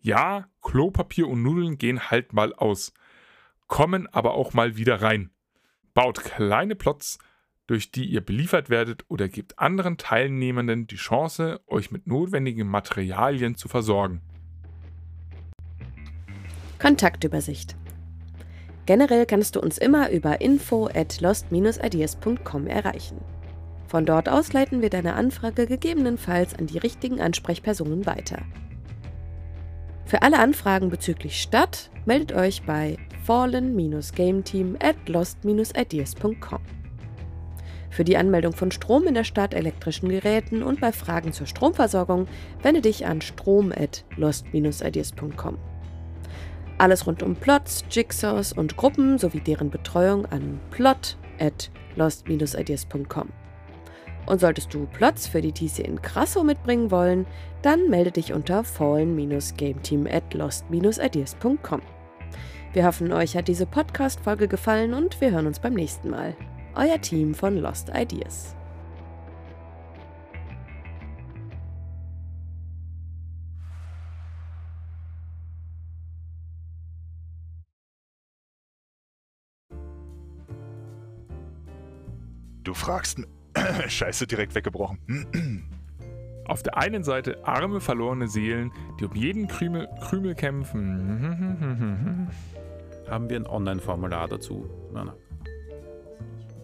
Ja, 0.00 0.48
Klopapier 0.62 1.26
und 1.28 1.42
Nudeln 1.42 1.78
gehen 1.78 2.10
halt 2.10 2.32
mal 2.32 2.54
aus, 2.54 2.92
kommen 3.66 4.06
aber 4.08 4.34
auch 4.34 4.52
mal 4.52 4.76
wieder 4.76 5.02
rein. 5.02 5.30
Baut 5.94 6.22
kleine 6.22 6.76
Plots, 6.76 7.18
durch 7.66 7.90
die 7.90 8.04
ihr 8.04 8.20
beliefert 8.20 8.70
werdet 8.70 9.04
oder 9.08 9.28
gebt 9.28 9.58
anderen 9.58 9.96
Teilnehmenden 9.96 10.86
die 10.86 10.96
Chance, 10.96 11.60
euch 11.66 11.90
mit 11.90 12.06
notwendigen 12.06 12.68
Materialien 12.68 13.56
zu 13.56 13.66
versorgen. 13.66 14.20
Kontaktübersicht. 16.78 17.76
Generell 18.86 19.26
kannst 19.26 19.56
du 19.56 19.60
uns 19.60 19.76
immer 19.78 20.10
über 20.10 20.40
info 20.40 20.86
at 20.86 21.20
lost-ideas.com 21.20 22.66
erreichen. 22.66 23.20
Von 23.88 24.04
dort 24.04 24.28
aus 24.28 24.52
leiten 24.52 24.82
wir 24.82 24.90
deine 24.90 25.14
Anfrage 25.14 25.66
gegebenenfalls 25.66 26.54
an 26.54 26.66
die 26.66 26.78
richtigen 26.78 27.20
Ansprechpersonen 27.20 28.04
weiter. 28.06 28.42
Für 30.04 30.22
alle 30.22 30.38
Anfragen 30.38 30.88
bezüglich 30.88 31.40
Stadt 31.40 31.90
meldet 32.04 32.32
euch 32.32 32.62
bei 32.62 32.96
fallen-gameteam 33.24 34.76
at 34.80 35.08
lost-ideas.com. 35.08 36.60
Für 37.90 38.04
die 38.04 38.16
Anmeldung 38.16 38.52
von 38.52 38.70
Strom 38.70 39.08
in 39.08 39.14
der 39.14 39.24
Stadt, 39.24 39.52
elektrischen 39.54 40.10
Geräten 40.10 40.62
und 40.62 40.80
bei 40.80 40.92
Fragen 40.92 41.32
zur 41.32 41.48
Stromversorgung 41.48 42.28
wende 42.62 42.82
dich 42.82 43.04
an 43.06 43.20
strom@lost-ideas.com. 43.20 45.58
Alles 46.78 47.06
rund 47.06 47.22
um 47.22 47.36
Plots, 47.36 47.84
Jigsaws 47.90 48.52
und 48.52 48.76
Gruppen 48.76 49.16
sowie 49.18 49.40
deren 49.40 49.70
Betreuung 49.70 50.26
an 50.26 50.60
plot@lost-ideas.com. 50.70 53.28
Und 54.26 54.40
solltest 54.40 54.74
du 54.74 54.86
Plots 54.86 55.28
für 55.28 55.40
die 55.40 55.52
TC 55.52 55.78
in 55.80 56.02
Krasso 56.02 56.42
mitbringen 56.42 56.90
wollen, 56.90 57.26
dann 57.62 57.88
melde 57.88 58.10
dich 58.10 58.32
unter 58.32 58.64
fallen-gameteam 58.64 60.06
at 60.06 60.34
lost-ideas.com. 60.34 61.82
Wir 62.72 62.84
hoffen, 62.84 63.12
euch 63.12 63.36
hat 63.36 63.46
diese 63.48 63.66
Podcast-Folge 63.66 64.48
gefallen 64.48 64.92
und 64.92 65.20
wir 65.20 65.30
hören 65.30 65.46
uns 65.46 65.60
beim 65.60 65.74
nächsten 65.74 66.10
Mal 66.10 66.34
euer 66.76 67.00
Team 67.00 67.34
von 67.34 67.56
Lost 67.56 67.90
Ideas. 67.94 68.54
Du 82.66 82.74
fragst. 82.74 83.20
Scheiße, 83.86 84.26
direkt 84.26 84.56
weggebrochen. 84.56 84.98
Auf 86.46 86.64
der 86.64 86.76
einen 86.76 87.04
Seite 87.04 87.46
arme, 87.46 87.80
verlorene 87.80 88.26
Seelen, 88.26 88.72
die 88.98 89.04
um 89.04 89.14
jeden 89.14 89.46
Krümel, 89.46 89.88
Krümel 90.00 90.34
kämpfen. 90.34 92.28
Haben 93.08 93.30
wir 93.30 93.36
ein 93.36 93.46
Online-Formular 93.46 94.26
dazu? 94.26 94.68
Nein, 94.92 95.06
nein. 95.06 95.16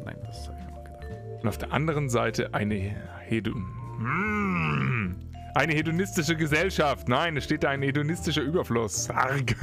Nein, 0.04 0.16
das 0.26 0.48
habe 0.48 0.58
ich 0.58 0.74
auch 0.74 0.82
gedacht. 0.82 1.06
Und 1.40 1.48
auf 1.48 1.58
der 1.58 1.72
anderen 1.72 2.08
Seite 2.08 2.52
eine 2.52 2.74
Hedon. 3.20 3.62
Mm. 3.98 5.14
Eine 5.54 5.72
hedonistische 5.72 6.34
Gesellschaft. 6.34 7.08
Nein, 7.08 7.36
es 7.36 7.44
steht 7.44 7.62
da 7.62 7.70
ein 7.70 7.82
hedonistischer 7.82 8.42
Überfluss. 8.42 9.08
Arg. 9.08 9.54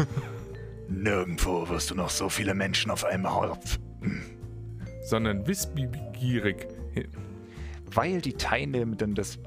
Nirgendwo 0.87 1.67
wirst 1.67 1.91
du 1.91 1.95
noch 1.95 2.09
so 2.09 2.29
viele 2.29 2.53
Menschen 2.53 2.91
auf 2.91 3.03
einem 3.03 3.29
Haupt. 3.29 3.81
Sondern 5.09 5.47
wissbegierig. 5.47 6.67
Weil 7.91 8.21
die 8.21 8.33
Teilnehmenden 8.33 9.15
des. 9.15 9.39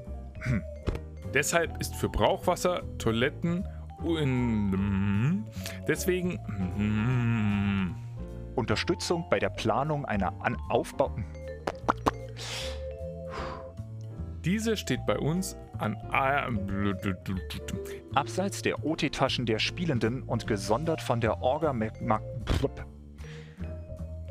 Deshalb 1.33 1.79
ist 1.79 1.95
für 1.95 2.09
Brauchwasser, 2.09 2.83
Toiletten 2.97 3.65
und 4.03 5.45
deswegen 5.87 6.37
Unterstützung 8.55 9.23
bei 9.29 9.39
der 9.39 9.51
Planung 9.51 10.03
einer 10.03 10.33
An 10.43 10.57
Aufbau. 10.67 11.15
Diese 14.43 14.75
steht 14.75 15.05
bei 15.05 15.17
uns 15.17 15.55
an 15.77 15.95
Abseits 18.13 18.61
der 18.61 18.85
OT-Taschen 18.85 19.45
der 19.45 19.59
Spielenden 19.59 20.23
und 20.23 20.45
gesondert 20.45 21.01
von 21.01 21.21
der 21.21 21.41
Orga. 21.41 21.73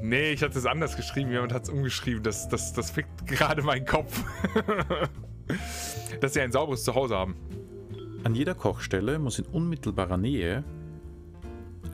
Nee, 0.02 0.32
ich 0.32 0.42
hatte 0.42 0.58
es 0.58 0.66
anders 0.66 0.96
geschrieben, 0.96 1.30
jemand 1.30 1.52
hat 1.52 1.62
es 1.62 1.68
umgeschrieben. 1.70 2.24
Das, 2.24 2.48
das, 2.48 2.72
das 2.72 2.90
fickt 2.90 3.24
gerade 3.24 3.62
meinen 3.62 3.86
Kopf. 3.86 4.24
Dass 6.20 6.34
sie 6.34 6.40
ein 6.40 6.50
sauberes 6.50 6.82
Zuhause 6.82 7.16
haben. 7.16 7.36
An 8.24 8.34
jeder 8.34 8.56
Kochstelle 8.56 9.20
muss 9.20 9.38
in 9.38 9.44
unmittelbarer 9.46 10.16
Nähe 10.16 10.64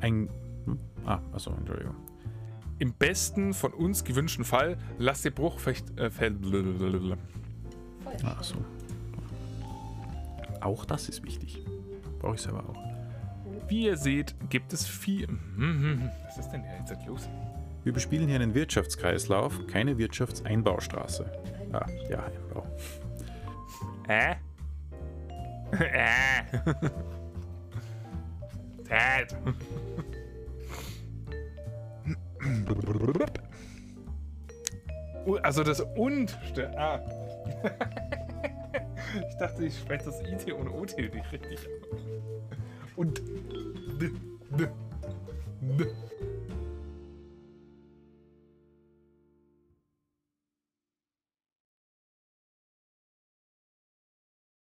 ein. 0.01 0.31
Hm? 0.65 0.79
Ah, 1.05 1.21
achso, 1.33 1.53
Entschuldigung. 1.53 1.97
Im 2.79 2.95
besten 2.95 3.53
von 3.53 3.75
uns 3.75 4.05
gewünschten 4.05 4.47
Fall 4.47 4.79
lasst 4.97 5.27
ihr 5.27 5.31
Bruchfecht. 5.31 5.99
Äh, 5.99 6.11
Ach 8.25 8.43
so. 8.43 8.55
Auch 10.63 10.87
das 10.87 11.11
ist 11.11 11.23
wichtig. 11.25 11.63
Brauche 12.21 12.37
ich 12.37 12.41
selber 12.41 12.65
auch. 12.71 13.69
Wie 13.69 13.85
ihr 13.85 13.99
seht, 13.99 14.35
gibt 14.49 14.73
es 14.73 14.87
vier. 14.87 15.29
Was 16.27 16.39
ist 16.39 16.51
denn 16.53 16.65
jetzt 16.65 17.07
los? 17.07 17.29
Wir 17.85 17.93
bespielen 17.93 18.27
hier 18.29 18.37
einen 18.37 18.55
Wirtschaftskreislauf, 18.55 19.67
keine 19.67 19.99
Wirtschaftseinbaustraße. 19.99 21.31
Ah, 21.73 21.87
ja, 22.11 22.25
Einbau. 22.25 22.67
Äh? 24.09 24.37
äh. 25.73 26.43
Dad. 28.89 29.35
Also 35.43 35.63
das 35.63 35.81
und. 35.81 36.39
Ah. 36.77 37.01
Ich 39.27 39.37
dachte, 39.37 39.65
ich 39.65 39.79
spreche 39.79 40.05
das 40.05 40.21
IT 40.21 40.53
und 40.53 40.69
OT 40.69 40.99
nicht 40.99 41.33
richtig. 41.33 41.67
Und. 42.95 43.23
D, 43.99 44.11
d, 44.51 44.69
d. 45.61 45.87